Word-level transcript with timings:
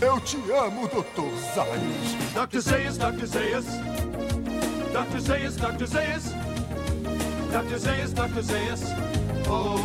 Eu 0.00 0.20
te 0.20 0.36
amo, 0.52 0.88
Dr. 0.88 1.30
Zayas. 1.54 2.32
Dr. 2.34 2.60
Zayas, 2.60 2.98
Dr. 2.98 3.26
Zayas. 3.26 3.64
Dr. 4.92 5.20
Zayas, 5.20 5.56
Dr. 5.56 5.86
Zayas. 5.86 6.24
Dr. 7.52 7.78
Zayas, 7.78 8.12
Dr. 8.12 8.42
Zayas. 8.42 8.80
Oh. 9.48 9.84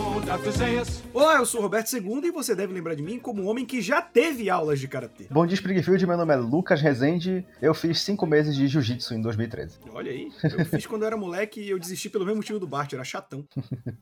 Olá, 1.11 1.37
eu 1.37 1.45
sou 1.45 1.59
o 1.59 1.63
Roberto 1.63 1.91
II 1.91 2.21
e 2.25 2.31
você 2.31 2.53
deve 2.53 2.71
lembrar 2.71 2.93
de 2.93 3.01
mim 3.01 3.17
como 3.17 3.41
um 3.41 3.47
homem 3.47 3.65
que 3.65 3.81
já 3.81 3.99
teve 3.99 4.47
aulas 4.47 4.79
de 4.79 4.87
karatê. 4.87 5.25
Bom 5.31 5.43
dia, 5.43 5.55
Springfield. 5.55 6.05
Meu 6.05 6.17
nome 6.17 6.31
é 6.31 6.37
Lucas 6.37 6.81
Rezende. 6.81 7.43
Eu 7.59 7.73
fiz 7.73 8.01
cinco 8.01 8.27
meses 8.27 8.55
de 8.55 8.67
jiu-jitsu 8.67 9.15
em 9.15 9.21
2013. 9.21 9.79
Olha 9.91 10.11
aí, 10.11 10.31
eu 10.43 10.65
fiz 10.65 10.85
quando 10.85 11.01
eu 11.01 11.07
era 11.07 11.17
moleque 11.17 11.59
e 11.61 11.71
eu 11.71 11.79
desisti 11.79 12.09
pelo 12.09 12.25
mesmo 12.25 12.37
motivo 12.37 12.59
do 12.59 12.67
Bart, 12.67 12.93
era 12.93 13.03
chatão. 13.03 13.43